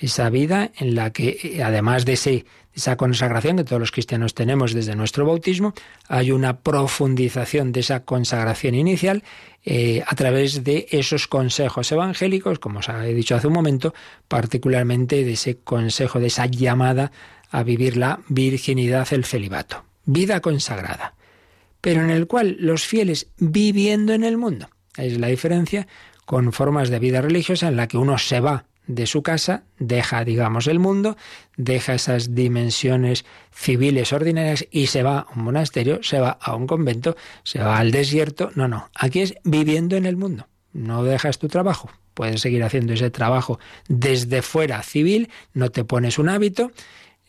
[0.00, 4.72] esa vida en la que, eh, además de esa consagración que todos los cristianos tenemos
[4.72, 5.74] desde nuestro bautismo,
[6.06, 9.24] hay una profundización de esa consagración inicial
[9.64, 13.92] eh, a través de esos consejos evangélicos, como os he dicho hace un momento,
[14.28, 17.10] particularmente de ese consejo, de esa llamada
[17.50, 19.84] a vivir la virginidad, el celibato.
[20.04, 21.14] Vida consagrada,
[21.80, 24.68] pero en el cual los fieles viviendo en el mundo.
[24.96, 25.86] Es la diferencia
[26.24, 30.24] con formas de vida religiosa en la que uno se va de su casa, deja,
[30.24, 31.16] digamos, el mundo,
[31.56, 36.66] deja esas dimensiones civiles ordinarias y se va a un monasterio, se va a un
[36.66, 38.50] convento, se va al desierto.
[38.54, 40.48] No, no, aquí es viviendo en el mundo.
[40.72, 46.18] No dejas tu trabajo, puedes seguir haciendo ese trabajo desde fuera civil, no te pones
[46.18, 46.72] un hábito,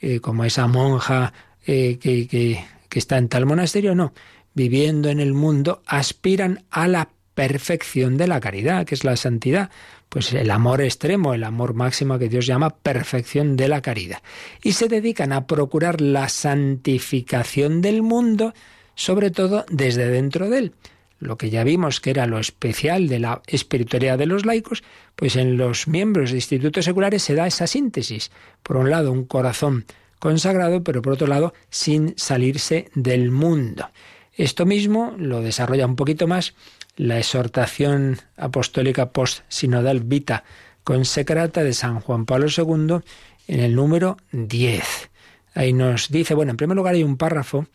[0.01, 1.33] eh, como esa monja
[1.67, 2.63] eh, que,
[2.97, 4.13] está en tal monasterio, no.
[4.59, 9.69] Viviendo en el mundo, aspiran a la perfección de la caridad, que es la santidad
[10.09, 14.21] pues el amor extremo, el amor máximo que Dios llama perfección de la caridad.
[14.61, 18.53] Y se dedican a procurar la santificación del mundo,
[18.95, 20.73] sobre todo desde dentro de él.
[21.19, 24.83] Lo que ya vimos que era lo especial de la espiritualidad de los laicos,
[25.15, 28.29] pues en los miembros de institutos seculares se da esa síntesis.
[28.61, 29.85] Por un lado, un corazón
[30.19, 33.87] consagrado, pero por otro lado, sin salirse del mundo.
[34.39, 36.53] Esto mismo lo desarrolla un poquito más
[36.95, 40.45] la exhortación apostólica post-sinodal Vita
[40.85, 42.99] Consecrata de San Juan Pablo II
[43.49, 45.09] en el número 10.
[45.55, 47.67] Ahí nos dice, bueno, en primer lugar hay un párrafo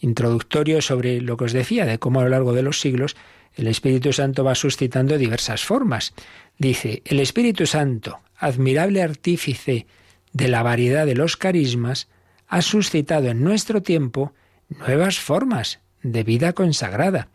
[0.00, 3.14] introductorio sobre lo que os decía, de cómo a lo largo de los siglos
[3.54, 6.14] el Espíritu Santo va suscitando diversas formas.
[6.58, 9.86] Dice, el Espíritu Santo, admirable artífice
[10.32, 12.08] de la variedad de los carismas,
[12.48, 14.32] ha suscitado en nuestro tiempo
[14.68, 17.28] nuevas formas de vida consagrada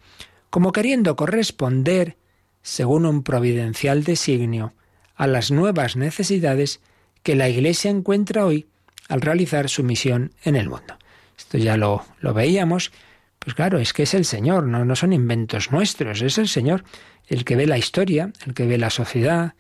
[0.54, 2.16] como queriendo corresponder,
[2.62, 4.76] según un providencial designio,
[5.16, 6.80] a las nuevas necesidades
[7.24, 8.68] que la Iglesia encuentra hoy
[9.10, 11.00] al realizar su misión en el mundo.
[11.36, 12.92] Esto ya lo, lo veíamos,
[13.40, 16.84] pues claro, es que es el Señor, no, no son inventos nuestros, es el Señor
[17.26, 19.56] el que ve la historia, el que ve la sociedad,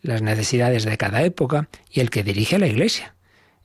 [0.00, 3.14] las necesidades de cada época y el que dirige a la Iglesia.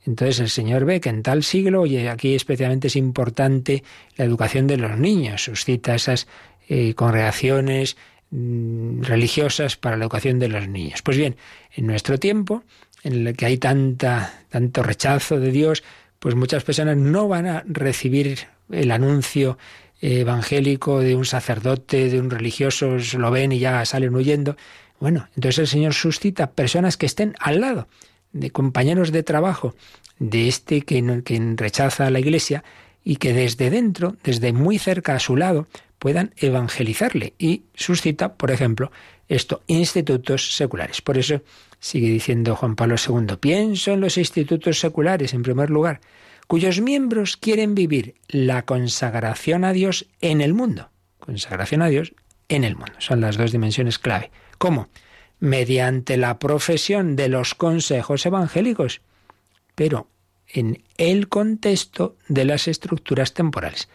[0.08, 3.84] Entonces el Señor ve que en tal siglo, y aquí especialmente es importante
[4.16, 6.26] la educación de los niños, suscita esas
[6.68, 7.98] eh, congregaciones
[8.30, 11.02] mm, religiosas para la educación de los niños.
[11.02, 11.36] Pues bien,
[11.74, 12.64] en nuestro tiempo,
[13.02, 15.84] en el que hay tanta, tanto rechazo de Dios,
[16.18, 18.38] pues muchas personas no van a recibir
[18.70, 19.58] el anuncio
[20.00, 24.56] evangélico de un sacerdote, de un religioso, lo ven y ya salen huyendo.
[25.00, 27.88] Bueno, entonces el Señor suscita personas que estén al lado,
[28.32, 29.74] de compañeros de trabajo
[30.18, 32.64] de este que, que rechaza a la Iglesia
[33.04, 35.66] y que desde dentro, desde muy cerca a su lado,
[35.98, 37.34] puedan evangelizarle.
[37.38, 38.90] Y suscita, por ejemplo,
[39.28, 41.00] esto, institutos seculares.
[41.00, 41.42] Por eso
[41.80, 46.00] sigue diciendo Juan Pablo II, pienso en los institutos seculares, en primer lugar,
[46.46, 50.90] cuyos miembros quieren vivir la consagración a Dios en el mundo.
[51.18, 52.14] Consagración a Dios
[52.48, 52.94] en el mundo.
[52.98, 54.30] Son las dos dimensiones clave.
[54.56, 54.88] ¿Cómo?
[55.40, 59.00] Mediante la profesión de los consejos evangélicos,
[59.74, 60.08] pero
[60.48, 63.88] en el contexto de las estructuras temporales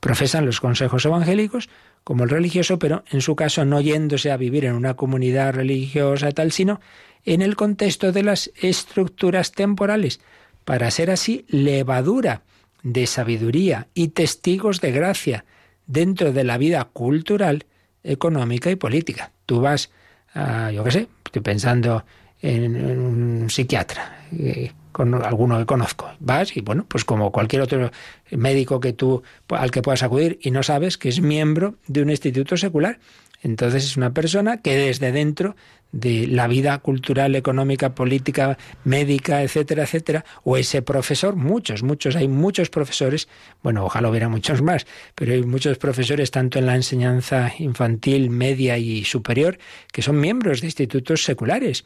[0.00, 1.68] profesan los consejos evangélicos
[2.04, 6.30] como el religioso, pero en su caso no yéndose a vivir en una comunidad religiosa
[6.30, 6.80] tal, sino
[7.24, 10.20] en el contexto de las estructuras temporales,
[10.64, 12.42] para ser así levadura
[12.82, 15.44] de sabiduría y testigos de gracia
[15.86, 17.66] dentro de la vida cultural,
[18.04, 19.32] económica y política.
[19.46, 19.90] Tú vas,
[20.34, 22.04] a, yo qué sé, estoy pensando
[22.40, 26.10] en, un psiquiatra, eh, con alguno que conozco.
[26.20, 27.90] Vas y bueno, pues como cualquier otro
[28.30, 32.10] médico que tú al que puedas acudir y no sabes que es miembro de un
[32.10, 32.98] instituto secular.
[33.42, 35.54] Entonces es una persona que desde dentro
[35.92, 42.28] de la vida cultural, económica, política, médica, etcétera, etcétera, o ese profesor, muchos, muchos, hay
[42.28, 43.28] muchos profesores,
[43.62, 48.76] bueno, ojalá hubiera muchos más, pero hay muchos profesores tanto en la enseñanza infantil, media
[48.76, 49.58] y superior,
[49.92, 51.84] que son miembros de institutos seculares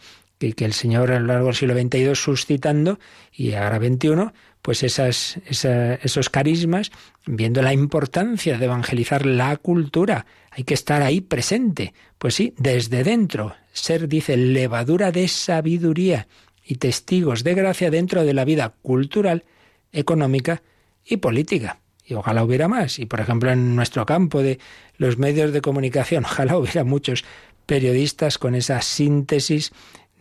[0.52, 2.98] que, el Señor a lo largo del siglo XXII suscitando
[3.32, 4.32] y ahora XXI,
[4.62, 6.92] pues esas, esos carismas,
[7.26, 11.92] viendo la importancia de evangelizar la cultura, hay que estar ahí presente.
[12.18, 16.28] Pues sí, desde dentro, ser, dice, levadura de sabiduría
[16.64, 19.44] y testigos de gracia dentro de la vida cultural,
[19.90, 20.62] económica
[21.04, 21.80] y política.
[22.04, 23.00] Y ojalá hubiera más.
[23.00, 24.60] Y por ejemplo, en nuestro campo de
[24.96, 27.24] los medios de comunicación, ojalá hubiera muchos
[27.66, 29.72] periodistas con esa síntesis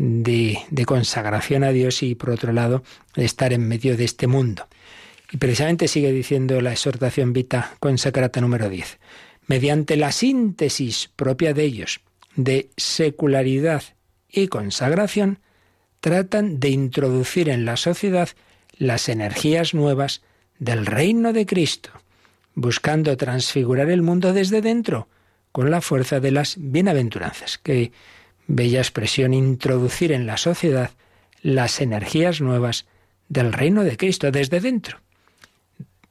[0.02, 2.84] de, consagración a Dios y, por otro lado,
[3.16, 4.68] de estar en medio de este mundo.
[5.32, 8.99] Y precisamente sigue diciendo la exhortación Vita Consacrata número 10.
[9.47, 12.02] Mediante la síntesis propia de ellos
[12.36, 13.84] de secularidad
[14.30, 15.39] y consagración,
[15.99, 18.30] tratan de introducir en la sociedad
[18.78, 20.22] las energías nuevas
[20.58, 21.91] del reino de Cristo,
[22.56, 25.10] buscando transfigurar el mundo desde dentro
[25.52, 27.58] con la fuerza de las bienaventuranzas.
[27.58, 27.91] Qué
[28.48, 30.92] bella expresión, introducir en la sociedad
[31.42, 32.86] las energías nuevas
[33.30, 35.00] del reino de Cristo desde dentro.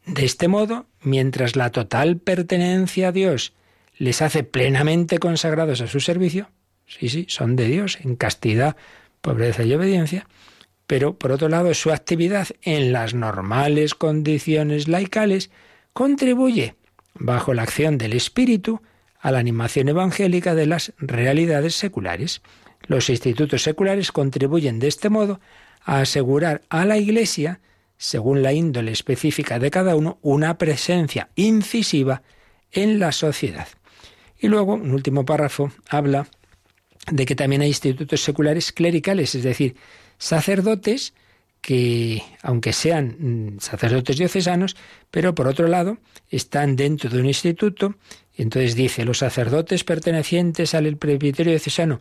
[0.06, 3.52] De este modo, mientras la total pertenencia a Dios
[3.96, 6.50] les hace plenamente consagrados a su servicio,
[6.86, 8.76] sí, sí, son de Dios, en castidad,
[9.20, 10.26] pobreza y obediencia,
[10.86, 15.50] pero por otro lado su actividad en las normales condiciones laicales
[15.92, 16.74] contribuye,
[17.14, 18.82] bajo la acción del Espíritu,
[19.20, 22.40] a la animación evangélica de las realidades seculares.
[22.86, 25.40] Los institutos seculares contribuyen de este modo
[25.84, 27.60] a asegurar a la Iglesia,
[27.98, 32.22] según la índole específica de cada uno, una presencia incisiva
[32.72, 33.68] en la sociedad.
[34.38, 36.26] Y luego, un último párrafo, habla
[37.10, 39.76] de que también hay institutos seculares clericales, es decir,
[40.18, 41.12] sacerdotes
[41.60, 44.76] que, aunque sean mm, sacerdotes diocesanos,
[45.10, 45.98] pero por otro lado
[46.30, 47.94] están dentro de un instituto,
[48.36, 52.00] entonces dice, los sacerdotes pertenecientes al presbiterio diocesano,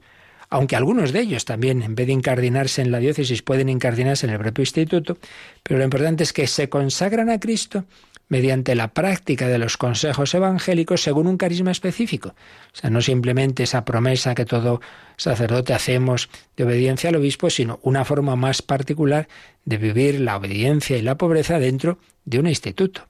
[0.49, 4.33] aunque algunos de ellos también, en vez de incardinarse en la diócesis, pueden incardinarse en
[4.33, 5.17] el propio instituto,
[5.61, 7.85] pero lo importante es que se consagran a Cristo
[8.29, 12.29] mediante la práctica de los consejos evangélicos según un carisma específico.
[12.73, 14.81] O sea, no simplemente esa promesa que todo
[15.17, 19.27] sacerdote hacemos de obediencia al obispo, sino una forma más particular
[19.65, 23.07] de vivir la obediencia y la pobreza dentro de un instituto.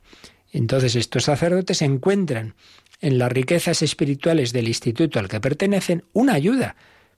[0.51, 2.55] Entonces estos sacerdotes encuentran
[3.01, 6.75] en las riquezas espirituales del instituto al que pertenecen una ayuda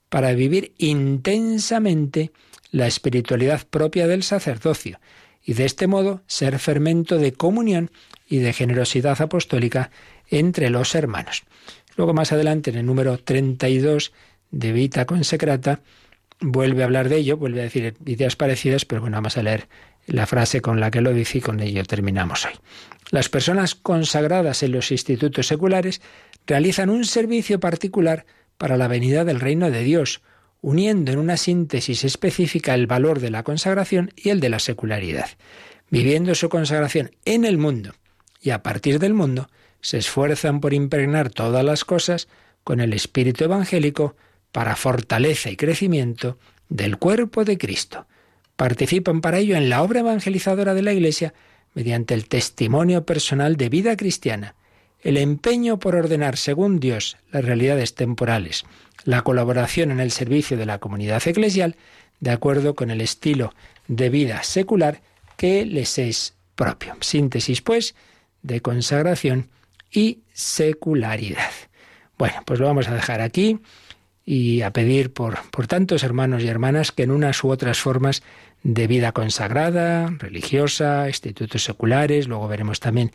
[0.09, 2.31] para vivir intensamente
[2.71, 4.99] la espiritualidad propia del sacerdocio
[5.43, 7.91] y de este modo ser fermento de comunión
[8.27, 9.91] y de generosidad apostólica
[10.29, 11.43] entre los hermanos.
[11.95, 14.13] Luego más adelante en el número 32
[14.51, 15.81] de Vita Consecrata
[16.39, 19.67] vuelve a hablar de ello, vuelve a decir ideas parecidas, pero bueno, vamos a leer
[20.07, 22.53] la frase con la que lo dice y con ello terminamos hoy.
[23.11, 26.01] Las personas consagradas en los institutos seculares
[26.47, 28.25] realizan un servicio particular
[28.57, 30.21] para la venida del reino de Dios,
[30.61, 35.29] uniendo en una síntesis específica el valor de la consagración y el de la secularidad.
[35.89, 37.93] Viviendo su consagración en el mundo
[38.41, 39.49] y a partir del mundo,
[39.81, 42.27] se esfuerzan por impregnar todas las cosas
[42.63, 44.15] con el espíritu evangélico
[44.51, 46.37] para fortaleza y crecimiento
[46.69, 48.07] del cuerpo de Cristo.
[48.55, 51.33] Participan para ello en la obra evangelizadora de la Iglesia
[51.73, 54.55] mediante el testimonio personal de vida cristiana,
[55.01, 58.65] el empeño por ordenar según Dios las realidades temporales,
[59.03, 61.75] la colaboración en el servicio de la comunidad eclesial
[62.19, 63.53] de acuerdo con el estilo
[63.87, 65.01] de vida secular
[65.37, 66.95] que les es propio.
[67.01, 67.95] Síntesis, pues,
[68.43, 69.49] de consagración
[69.91, 71.51] y secularidad.
[72.17, 73.59] Bueno, pues lo vamos a dejar aquí
[74.23, 78.21] y a pedir por, por tantos hermanos y hermanas que en unas u otras formas
[78.63, 83.11] de vida consagrada, religiosa, institutos seculares, luego veremos también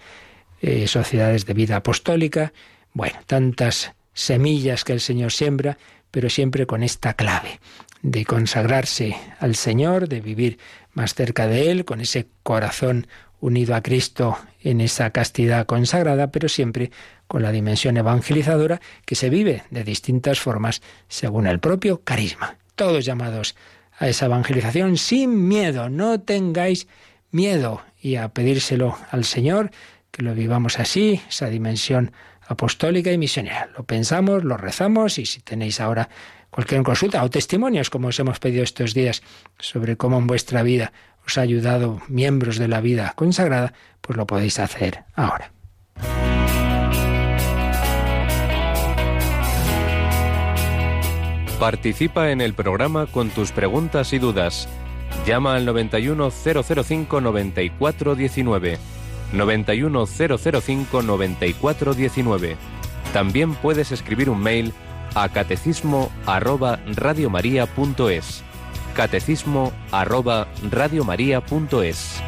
[0.61, 2.53] eh, sociedades de vida apostólica,
[2.93, 5.79] bueno, tantas semillas que el Señor siembra,
[6.11, 7.61] pero siempre con esta clave
[8.03, 10.59] de consagrarse al Señor, de vivir
[10.93, 13.07] más cerca de Él, con ese corazón
[13.41, 16.91] unido a Cristo en esa castidad consagrada, pero siempre
[17.27, 22.57] con la dimensión evangelizadora que se vive de distintas formas según el propio carisma.
[22.77, 23.57] Todos llamados
[23.99, 26.87] a esa evangelización sin miedo, no tengáis
[27.31, 29.71] miedo y a pedírselo al Señor,
[30.17, 32.11] que lo vivamos así, esa dimensión
[32.49, 33.69] apostólica y misionera.
[33.77, 36.09] Lo pensamos, lo rezamos y si tenéis ahora
[36.49, 39.23] cualquier consulta o testimonios, como os hemos pedido estos días,
[39.59, 40.95] sobre cómo en vuestra vida
[41.27, 45.53] os ha ayudado miembros de la vida consagrada, pues lo podéis hacer ahora.
[51.61, 54.67] Participa en el programa con tus preguntas y dudas.
[55.27, 58.96] Llama al 91005 9419
[59.33, 62.57] 91005 9419.
[63.13, 64.73] También puedes escribir un mail
[65.15, 68.43] a catecismo arroba radiomaria.es.
[68.95, 72.23] Catecismo arroba radiomaria.es.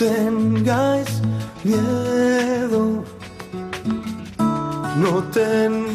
[0.00, 1.20] tengáis
[1.62, 3.04] miedo,
[4.96, 5.89] no tengáis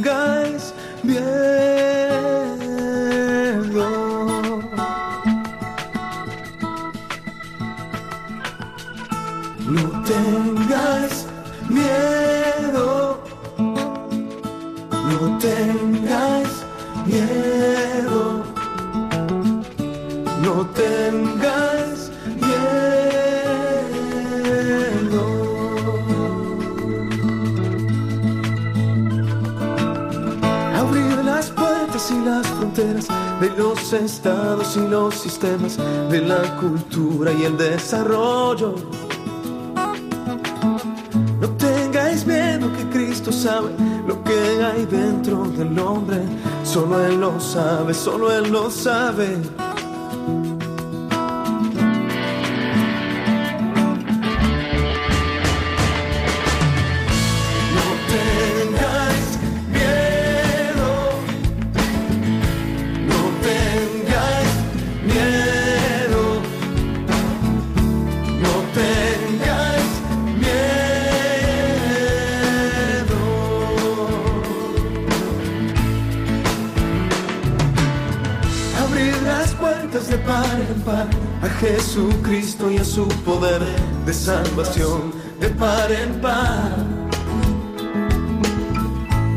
[35.36, 35.78] sistemas,
[36.10, 38.76] de la cultura y el desarrollo.
[41.42, 43.72] No tengáis miedo que Cristo sabe
[44.08, 46.22] lo que hay dentro del hombre.
[46.64, 49.38] Solo Él lo sabe, solo Él lo sabe.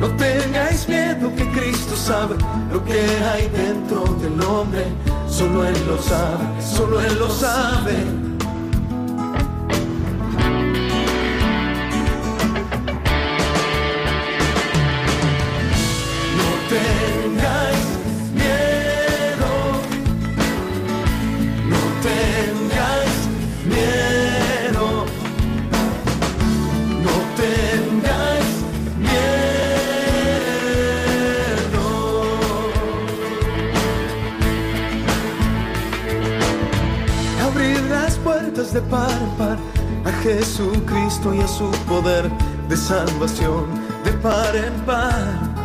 [0.00, 2.36] No tengáis miedo que Cristo sabe
[2.72, 4.86] lo que hay dentro del hombre.
[5.28, 8.27] Solo Él lo sabe, solo Él lo sabe.
[38.72, 39.58] De par en par
[40.04, 42.28] a Jesucristo y a su poder
[42.68, 43.64] de salvación
[44.04, 45.58] de par en par.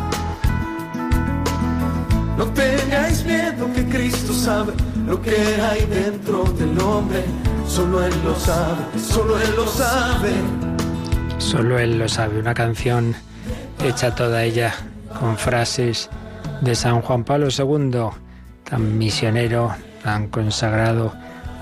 [2.38, 4.72] No tengáis miedo que Cristo sabe
[5.06, 7.24] lo que hay dentro del hombre.
[7.66, 10.32] Solo Él lo sabe, solo Él lo sabe.
[11.38, 12.38] Solo Él lo sabe.
[12.38, 13.14] Una canción
[13.84, 14.74] hecha toda ella
[15.20, 16.08] con frases
[16.62, 18.08] de San Juan Pablo II,
[18.64, 21.12] tan misionero, tan consagrado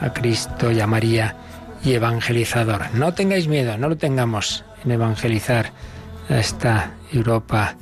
[0.03, 1.37] a Cristo y a María
[1.85, 2.95] y evangelizador.
[2.95, 5.71] No tengáis miedo, no lo tengamos en evangelizar
[6.29, 7.77] a esta Europa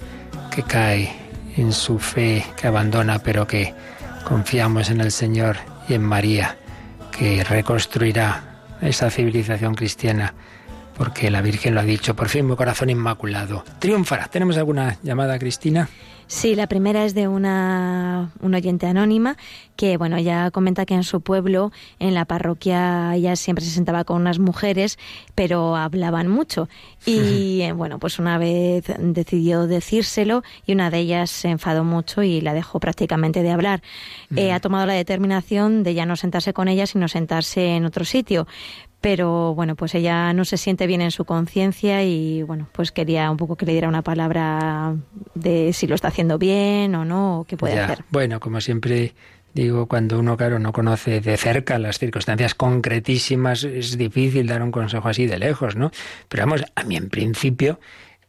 [0.54, 1.10] que cae
[1.56, 3.74] en su fe, que abandona, pero que
[4.24, 5.56] confiamos en el Señor
[5.88, 6.56] y en María,
[7.10, 8.44] que reconstruirá
[8.80, 10.34] esa civilización cristiana,
[11.00, 13.64] porque la Virgen lo ha dicho, por fin mi corazón inmaculado.
[13.78, 14.28] Triunfará.
[14.28, 15.88] ¿Tenemos alguna llamada, Cristina?
[16.26, 19.38] Sí, la primera es de una, un oyente anónima
[19.76, 24.04] que, bueno, ella comenta que en su pueblo, en la parroquia, ella siempre se sentaba
[24.04, 24.98] con unas mujeres,
[25.34, 26.68] pero hablaban mucho.
[27.06, 32.22] Y, eh, bueno, pues una vez decidió decírselo y una de ellas se enfadó mucho
[32.22, 33.82] y la dejó prácticamente de hablar.
[34.36, 38.04] Eh, ha tomado la determinación de ya no sentarse con ella, sino sentarse en otro
[38.04, 38.46] sitio
[39.00, 43.30] pero bueno, pues ella no se siente bien en su conciencia y bueno, pues quería
[43.30, 44.94] un poco que le diera una palabra
[45.34, 48.04] de si lo está haciendo bien o no, o qué puede Ya, hacer.
[48.10, 49.14] Bueno, como siempre
[49.54, 54.70] digo, cuando uno, claro, no conoce de cerca las circunstancias concretísimas, es difícil dar un
[54.70, 55.90] consejo así de lejos, ¿no?
[56.28, 57.80] Pero vamos, a mí en principio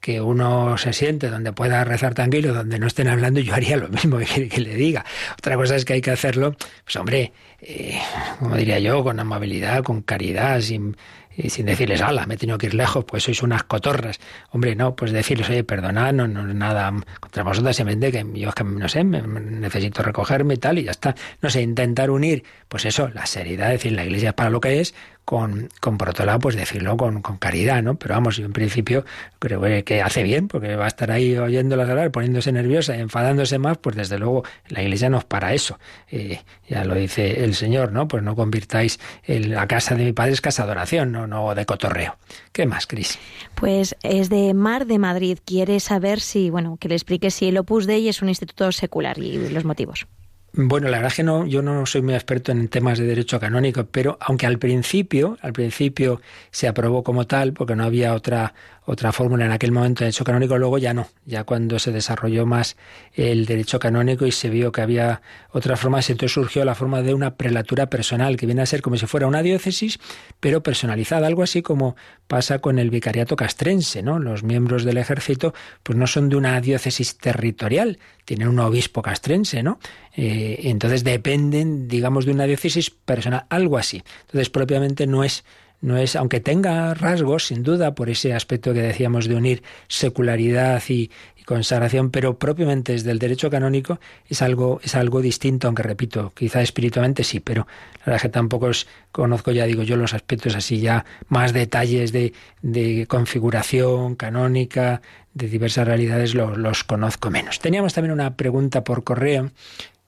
[0.02, 3.88] que uno se siente donde pueda rezar tranquilo, donde no estén hablando, yo haría lo
[3.88, 4.18] mismo
[4.49, 5.06] que, le diga.
[5.38, 7.32] Otra cosa es que hay que hacerlo, pues hombre,
[7.62, 7.99] eh,
[8.39, 10.97] como diría yo, con amabilidad, con caridad, sin,
[11.38, 14.20] y sin decirles, ala, me he tenido que ir lejos, pues sois unas cotorras.
[14.49, 18.49] Hombre, no, pues decirles, oye, perdonad, no, no es nada contra vosotras, simplemente que yo
[18.49, 21.16] es que, no sé, me necesito recogerme y tal, y ya está.
[21.41, 24.82] No sé, intentar unir, pues eso, la seriedad, decir, la iglesia es para lo que
[24.82, 24.95] es,
[25.32, 27.96] con, con lado, pues decirlo con, caridad, ¿no?
[27.96, 29.06] Pero vamos, yo en principio
[29.40, 33.58] creo que- que hace bien, porque va a estar ahí oyéndolas hablar, poniéndose nerviosa, enfadándose
[33.58, 35.80] más, pues desde luego la iglesia no es para eso.
[36.10, 38.10] Eh, ya lo dice el Señor, ¿no?
[38.10, 41.56] Pues no convirtáis el- la casa de mi padre es casa de oración, no, no
[41.56, 42.18] de cotorreo.
[42.52, 43.18] ¿Qué más, Cris?
[43.56, 45.38] Pues es de Mar de Madrid.
[45.46, 49.18] Quiere saber si, bueno, que le explique si el Opus Dei es un instituto secular
[49.18, 50.08] y los motivos.
[50.54, 53.39] Bueno, la verdad es que no, yo no soy muy experto en temas de derecho
[53.39, 56.22] canónico, pero aunque al principio, al principio
[56.52, 58.54] se aprobó como tal, porque no había otra
[58.92, 62.46] otra fórmula en aquel momento de derecho canónico, luego ya no, ya cuando se desarrolló
[62.46, 62.76] más
[63.14, 65.22] el derecho canónico y se vio que había
[65.52, 68.98] otras formas, entonces surgió la forma de una prelatura personal, que viene a ser como
[68.98, 69.98] si fuera una diócesis,
[70.42, 71.96] pero personalizada, algo así como
[72.28, 74.20] pasa con el vicariato castrense, ¿no?
[74.20, 79.64] Los miembros del ejército, pues no son de una diócesis territorial, tienen un obispo castrense,
[79.64, 79.80] ¿no?
[80.18, 84.04] Eh, entonces dependen, digamos, de una diócesis personal, algo así.
[84.26, 85.46] Entonces, propiamente no es
[85.82, 90.82] no es, aunque tenga rasgos, sin duda, por ese aspecto que decíamos de unir secularidad
[90.88, 91.12] y,
[91.44, 96.62] consagración, pero propiamente desde el derecho canónico es algo, es algo distinto, aunque repito, quizá
[96.62, 98.72] espiritualmente sí, pero la verdad es que tampoco
[99.12, 105.02] conozco, ya digo yo, los aspectos así ya más detalles de, de configuración canónica,
[105.34, 107.60] de diversas realidades, los conozco menos.
[107.60, 109.52] Teníamos también una pregunta por correo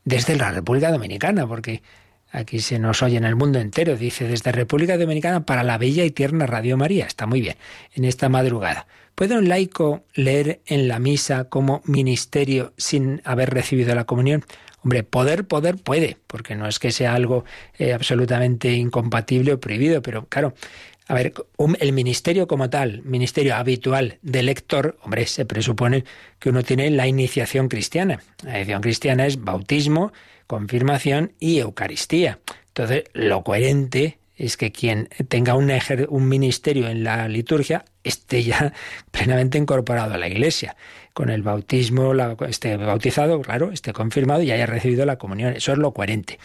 [0.05, 1.81] desde la República Dominicana, porque
[2.33, 3.95] Aquí se nos oye en el mundo entero.
[3.95, 7.05] Dice, desde República Dominicana para la bella y tierna Radio María.
[7.05, 7.55] Está muy bien.
[7.93, 8.87] En esta madrugada.
[9.13, 14.43] ¿Puede un laico leer en la misa como ministerio sin haber recibido la comunión?
[14.83, 17.45] Hombre, poder, poder puede, porque no es que sea algo
[17.77, 20.55] eh, absolutamente incompatible o prohibido, pero claro,
[21.07, 21.33] a ver,
[21.79, 26.03] el ministerio como tal, ministerio habitual de lector, hombre, se presupone
[26.39, 28.21] que uno tiene la iniciación cristiana.
[28.43, 30.11] La iniciación cristiana es bautismo,
[30.53, 32.37] confirmación y Eucaristía.
[32.67, 35.71] Entonces, lo coherente es que quien tenga un,
[36.09, 38.71] un ministerio en la liturgia esté ya
[39.11, 40.75] plenamente incorporado a la Iglesia
[41.13, 45.53] con el bautismo, la, esté bautizado, claro, esté confirmado y haya recibido la comunión.
[45.55, 46.39] Eso es lo coherente.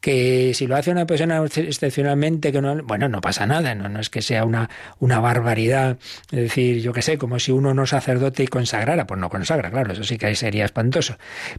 [0.00, 4.10] Que si lo hace una persona excepcionalmente, que no, bueno, no pasa nada, no, es
[4.10, 4.68] que sea una,
[4.98, 5.98] una barbaridad,
[6.30, 9.70] es decir, yo qué sé, como si uno no sacerdote y consagrara, pues no consagra,
[9.70, 11.18] claro, eso sí que sería espantoso,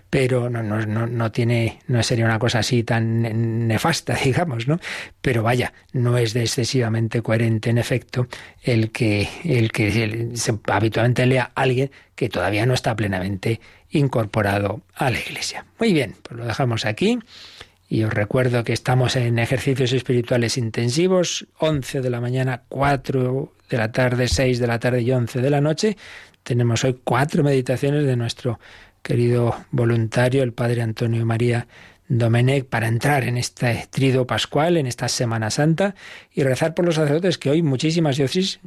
[0.10, 4.80] pero no, no, no, no tiene, no sería una cosa así tan nefasta, digamos, ¿no?
[5.22, 8.28] Pero vaya, no es de excesivamente coherente, en efecto,
[8.64, 10.32] el que, el que
[10.68, 11.92] habitualmente lea alguien
[12.22, 13.60] que todavía no está plenamente
[13.90, 15.66] incorporado a la Iglesia.
[15.80, 17.18] Muy bien, pues lo dejamos aquí.
[17.90, 23.76] Y os recuerdo que estamos en ejercicios espirituales intensivos, 11 de la mañana, 4 de
[23.76, 25.98] la tarde, 6 de la tarde y 11 de la noche.
[26.44, 28.60] Tenemos hoy cuatro meditaciones de nuestro
[29.02, 31.66] querido voluntario, el Padre Antonio María
[32.12, 35.96] Domenech para entrar en este trido pascual, en esta Semana Santa
[36.34, 38.60] y rezar por los sacerdotes que hoy muchísimas diócesis,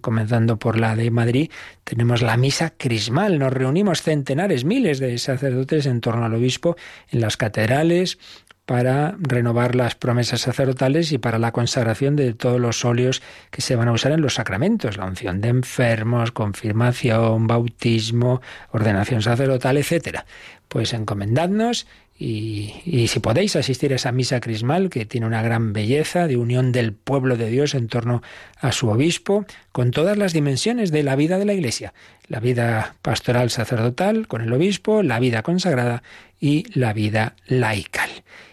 [0.00, 1.50] comenzando por la de Madrid,
[1.84, 3.38] tenemos la misa crismal.
[3.38, 6.76] Nos reunimos centenares, miles de sacerdotes en torno al obispo
[7.10, 8.18] en las catedrales
[8.66, 13.76] para renovar las promesas sacerdotales y para la consagración de todos los óleos que se
[13.76, 18.42] van a usar en los sacramentos, la unción de enfermos, confirmación, bautismo,
[18.72, 20.26] ordenación sacerdotal, etcétera.
[20.68, 21.86] Pues encomendadnos
[22.20, 26.72] y, si podéis asistir a esa misa crismal que tiene una gran belleza de unión
[26.72, 28.22] del pueblo de Dios en torno
[28.56, 31.94] a su obispo, con todas las dimensiones de la vida de la Iglesia,
[32.26, 36.02] la vida pastoral sacerdotal con el obispo, la vida consagrada
[36.40, 38.10] y la vida laical.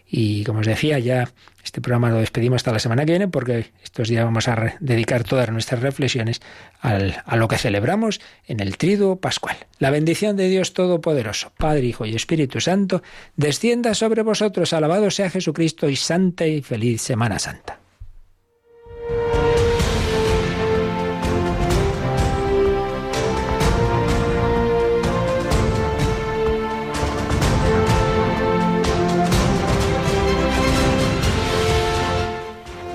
[0.07, 1.29] Y como os decía, ya
[1.63, 5.23] este programa lo despedimos hasta la semana que viene porque estos días vamos a dedicar
[5.23, 6.41] todas nuestras reflexiones
[6.81, 9.57] a lo que celebramos en el triduo pascual.
[9.79, 13.01] La bendición de Dios Todopoderoso, Padre, Hijo y Espíritu Santo,
[13.35, 14.73] descienda sobre vosotros.
[14.73, 17.84] Alabado sea Jesucristo y santa y feliz Semana Santa.